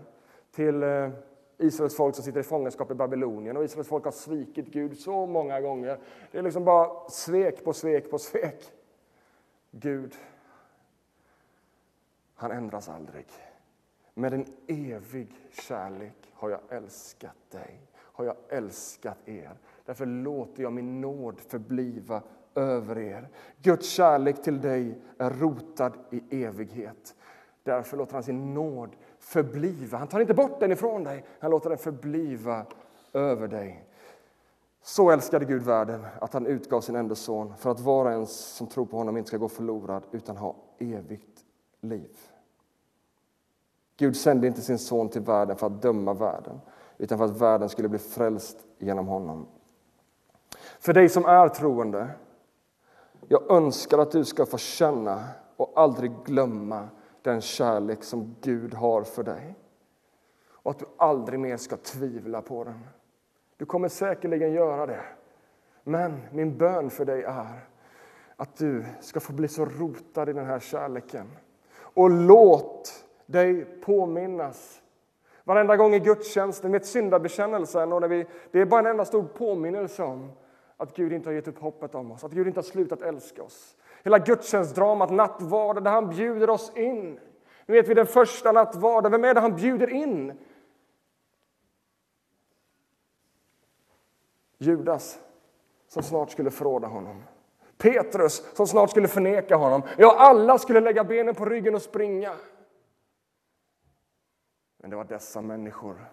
till 0.52 0.84
eh, 0.84 1.10
Israels 1.58 1.96
folk 1.96 2.16
som 2.16 2.24
sitter 2.24 2.40
i 2.40 2.44
fångenskap 2.44 2.92
i 2.92 2.94
Babylonien. 2.94 3.58
Och 3.58 3.64
Israels 3.64 3.88
folk 3.88 4.04
har 4.04 4.12
svikit 4.12 4.68
Gud 4.68 4.98
så 4.98 5.26
många 5.26 5.62
gånger. 5.62 6.00
Det 6.32 6.38
är 6.38 6.42
liksom 6.42 6.66
bara 6.66 7.10
svek 7.10 7.64
på 7.64 7.74
svek 7.74 8.12
på 8.12 8.18
svek. 8.20 8.72
Gud, 9.72 10.16
han 12.36 12.52
ändras 12.52 12.90
aldrig. 12.90 13.26
Med 14.14 14.34
en 14.34 14.46
evig 14.68 15.34
kärlek 15.52 16.32
har 16.34 16.50
jag 16.50 16.60
älskat 16.70 17.52
dig, 17.52 17.82
har 17.96 18.26
jag 18.26 18.36
älskat 18.50 19.18
er. 19.26 19.52
Därför 19.86 20.06
låter 20.06 20.64
jag 20.64 20.74
min 20.74 21.02
nåd 21.02 21.40
förbliva 21.40 22.22
över 22.56 22.98
er. 22.98 23.28
Guds 23.62 23.90
kärlek 23.90 24.44
till 24.44 24.62
dig 24.62 25.02
är 25.18 25.30
rotad 25.30 25.94
i 26.10 26.44
evighet. 26.46 27.16
Därför 27.64 27.98
låter 27.98 28.14
han 28.14 28.24
sin 28.24 28.54
nåd 28.54 28.90
förbliva. 29.20 29.98
Han 29.98 30.08
tar 30.08 30.20
inte 30.20 30.34
bort 30.34 30.60
den 30.60 30.72
ifrån 30.72 31.04
dig, 31.04 31.26
han 31.40 31.52
låter 31.52 31.70
den 31.70 31.78
förbliva 31.78 32.66
över 33.14 33.48
dig. 33.48 33.86
Så 34.84 35.12
älskade 35.12 35.46
Gud 35.46 35.62
världen 35.62 36.06
att 36.20 36.34
han 36.34 36.46
utgav 36.46 36.82
sin 36.82 36.96
enda 36.96 37.16
son 37.16 37.54
för 37.58 37.72
att 37.72 37.80
var 37.80 38.06
och 38.06 38.12
en 38.12 38.28
som 38.28 38.68
tror 38.68 38.86
på 38.86 38.98
honom 38.98 39.18
inte 39.18 39.28
ska 39.28 39.38
gå 39.38 39.50
förlorad 39.50 40.04
utan 40.12 40.38
ha 40.38 40.56
evigt 40.80 41.46
liv. 41.82 42.18
Gud 43.98 44.18
sände 44.18 44.48
inte 44.48 44.62
sin 44.62 44.80
son 44.80 45.10
till 45.10 45.22
världen 45.22 45.56
för 45.56 45.68
att 45.68 45.82
döma 45.82 46.14
världen 46.14 46.62
utan 46.98 47.18
för 47.18 47.26
att 47.26 47.42
världen 47.42 47.70
skulle 47.70 47.90
bli 47.90 48.00
frälst 48.00 48.58
genom 48.78 49.08
honom. 49.08 49.48
För 50.80 50.94
dig 50.94 51.10
som 51.10 51.26
är 51.26 51.50
troende, 51.50 52.10
jag 53.28 53.52
önskar 53.52 53.98
att 53.98 54.12
du 54.12 54.26
ska 54.26 54.46
få 54.46 54.58
känna 54.58 55.24
och 55.58 55.72
aldrig 55.76 56.12
glömma 56.26 56.88
den 57.22 57.42
kärlek 57.42 58.04
som 58.04 58.36
Gud 58.42 58.74
har 58.74 59.04
för 59.04 59.24
dig. 59.24 59.56
Och 60.50 60.72
att 60.72 60.80
du 60.80 60.86
aldrig 60.98 61.40
mer 61.40 61.58
ska 61.58 61.78
tvivla 61.78 62.42
på 62.42 62.64
den. 62.64 62.80
Du 63.58 63.66
kommer 63.66 63.88
säkerligen 63.88 64.52
göra 64.52 64.86
det. 64.86 65.04
Men 65.84 66.22
min 66.32 66.58
bön 66.58 66.90
för 66.90 67.06
dig 67.06 67.24
är 67.24 67.68
att 68.36 68.58
du 68.58 68.86
ska 69.00 69.20
få 69.20 69.34
bli 69.34 69.48
så 69.48 69.66
rotad 69.66 70.30
i 70.30 70.34
den 70.34 70.46
här 70.46 70.60
kärleken. 70.60 71.28
Och 71.78 72.10
låt 72.10 73.06
dig 73.26 73.66
påminnas. 73.66 74.82
Varenda 75.44 75.78
gång 75.78 75.94
i 75.94 76.00
gudstjänsten 76.00 76.72
med 76.72 76.86
syndabekännelsen, 76.86 77.94
och 77.94 78.02
när 78.02 78.08
vi, 78.08 78.26
det 78.52 78.62
är 78.62 78.66
bara 78.66 78.80
en 78.80 78.86
enda 78.86 79.06
stor 79.06 79.24
påminnelse 79.24 80.04
om 80.04 80.32
att 80.78 80.96
Gud 80.96 81.14
inte 81.14 81.30
har 81.30 81.34
gett 81.34 81.48
upp 81.48 81.60
hoppet 81.60 81.96
om 81.96 82.12
oss, 82.12 82.24
att 82.24 82.32
Gud 82.32 82.48
inte 82.48 82.58
har 82.58 82.64
slutat 82.64 83.02
älska 83.02 83.44
oss. 83.44 83.76
Hela 84.04 84.20
gudstjänstdramat, 84.20 85.10
nattvarden, 85.12 85.84
där 85.84 85.92
han 85.92 86.10
bjuder 86.10 86.50
oss 86.50 86.72
in. 86.76 87.20
Nu 87.66 87.74
vet 87.74 87.88
vi 87.88 87.94
den 87.94 88.06
första 88.06 88.52
nattvarden, 88.52 89.12
vem 89.12 89.24
är 89.24 89.34
det 89.34 89.40
han 89.40 89.56
bjuder 89.56 89.90
in? 89.90 90.40
Judas, 94.58 95.20
som 95.88 96.04
snart 96.04 96.32
skulle 96.32 96.52
förråda 96.52 96.88
honom. 96.88 97.24
Petrus, 97.78 98.56
som 98.56 98.68
snart 98.68 98.90
skulle 98.90 99.08
förneka 99.08 99.56
honom. 99.56 99.84
Ja, 99.98 100.16
alla 100.18 100.58
skulle 100.58 100.80
lägga 100.80 101.04
benen 101.04 101.36
på 101.36 101.46
ryggen 101.46 101.76
och 101.76 101.82
springa. 101.82 102.36
Men 104.78 104.90
det 104.90 104.96
var 104.96 105.04
dessa 105.04 105.42
människor, 105.42 106.06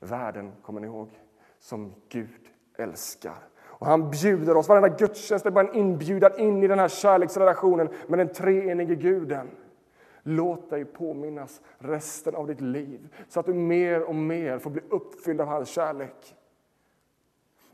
världen, 0.00 0.52
kommer 0.62 0.80
ni 0.80 0.86
ihåg, 0.86 1.20
som 1.58 1.94
Gud 2.08 2.50
älskar 2.76 3.53
och 3.84 3.90
han 3.90 4.10
bjuder 4.10 4.56
oss, 4.56 4.68
varenda 4.68 4.88
gudstjänst 4.88 5.46
är 5.46 5.50
bara 5.50 5.68
en 5.68 5.74
inbjudan 5.74 6.40
in 6.40 6.62
i 6.62 6.66
den 6.66 6.78
här 6.78 6.88
kärleksrelationen 6.88 7.88
med 8.06 8.18
den 8.18 8.28
treenige 8.28 8.94
guden. 8.94 9.50
Låt 10.22 10.70
dig 10.70 10.84
påminnas 10.84 11.60
resten 11.78 12.34
av 12.34 12.46
ditt 12.46 12.60
liv 12.60 13.14
så 13.28 13.40
att 13.40 13.46
du 13.46 13.54
mer 13.54 14.02
och 14.02 14.14
mer 14.14 14.58
får 14.58 14.70
bli 14.70 14.82
uppfylld 14.90 15.40
av 15.40 15.46
hans 15.46 15.68
kärlek. 15.68 16.34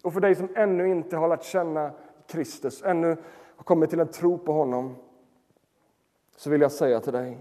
Och 0.03 0.13
för 0.13 0.21
dig 0.21 0.35
som 0.35 0.49
ännu 0.55 0.89
inte 0.89 1.17
har 1.17 1.29
lärt 1.29 1.45
känna 1.45 1.91
Kristus, 2.27 2.83
ännu 2.83 3.17
har 3.57 3.65
kommit 3.65 3.91
till 3.91 4.01
en 4.01 4.09
tro 4.09 4.39
på 4.39 4.53
honom, 4.53 4.97
så 6.37 6.51
vill 6.51 6.61
jag 6.61 6.73
säga 6.73 7.01
till 7.01 7.13
dig 7.13 7.39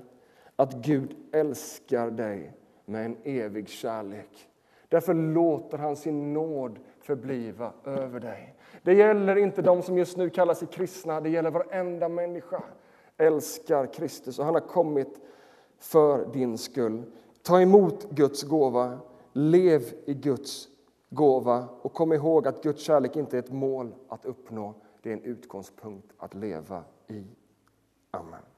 att 0.56 0.74
Gud 0.74 1.16
älskar 1.32 2.12
dig 2.12 2.54
med 2.86 3.06
en 3.06 3.18
evig 3.24 3.70
kärlek. 3.70 4.50
Därför 4.88 5.14
låter 5.14 5.78
han 5.78 5.96
sin 5.96 6.34
nåd 6.34 6.80
förbliva 7.00 7.74
över 7.86 8.20
dig. 8.20 8.56
Det 8.84 8.94
gäller 8.94 9.36
inte 9.36 9.62
de 9.62 9.82
som 9.82 9.98
just 9.98 10.18
nu 10.18 10.30
kallar 10.30 10.54
sig 10.54 10.68
kristna, 10.68 11.22
det 11.22 11.30
gäller 11.30 11.52
varenda 11.52 12.10
människa. 12.10 12.64
Älskar 13.18 13.94
Kristus 13.94 14.40
och 14.40 14.46
han 14.46 14.54
har 14.54 14.62
kommit 14.62 15.20
för 15.80 16.26
din 16.34 16.58
skull. 16.58 17.04
Ta 17.42 17.62
emot 17.62 18.10
Guds 18.10 18.44
gåva, 18.44 19.00
lev 19.34 19.82
i 20.06 20.14
Guds 20.14 20.68
gåva 21.10 21.68
och 21.82 21.94
kom 21.94 22.14
ihåg 22.14 22.48
att 22.48 22.64
Guds 22.64 22.82
kärlek 22.82 23.16
inte 23.16 23.38
är 23.38 23.40
ett 23.40 23.52
mål 23.52 23.96
att 24.08 24.26
uppnå, 24.26 24.74
det 25.02 25.10
är 25.10 25.14
en 25.14 25.24
utgångspunkt 25.24 26.08
att 26.18 26.34
leva 26.34 26.84
i. 27.08 27.24
Amen. 28.12 28.49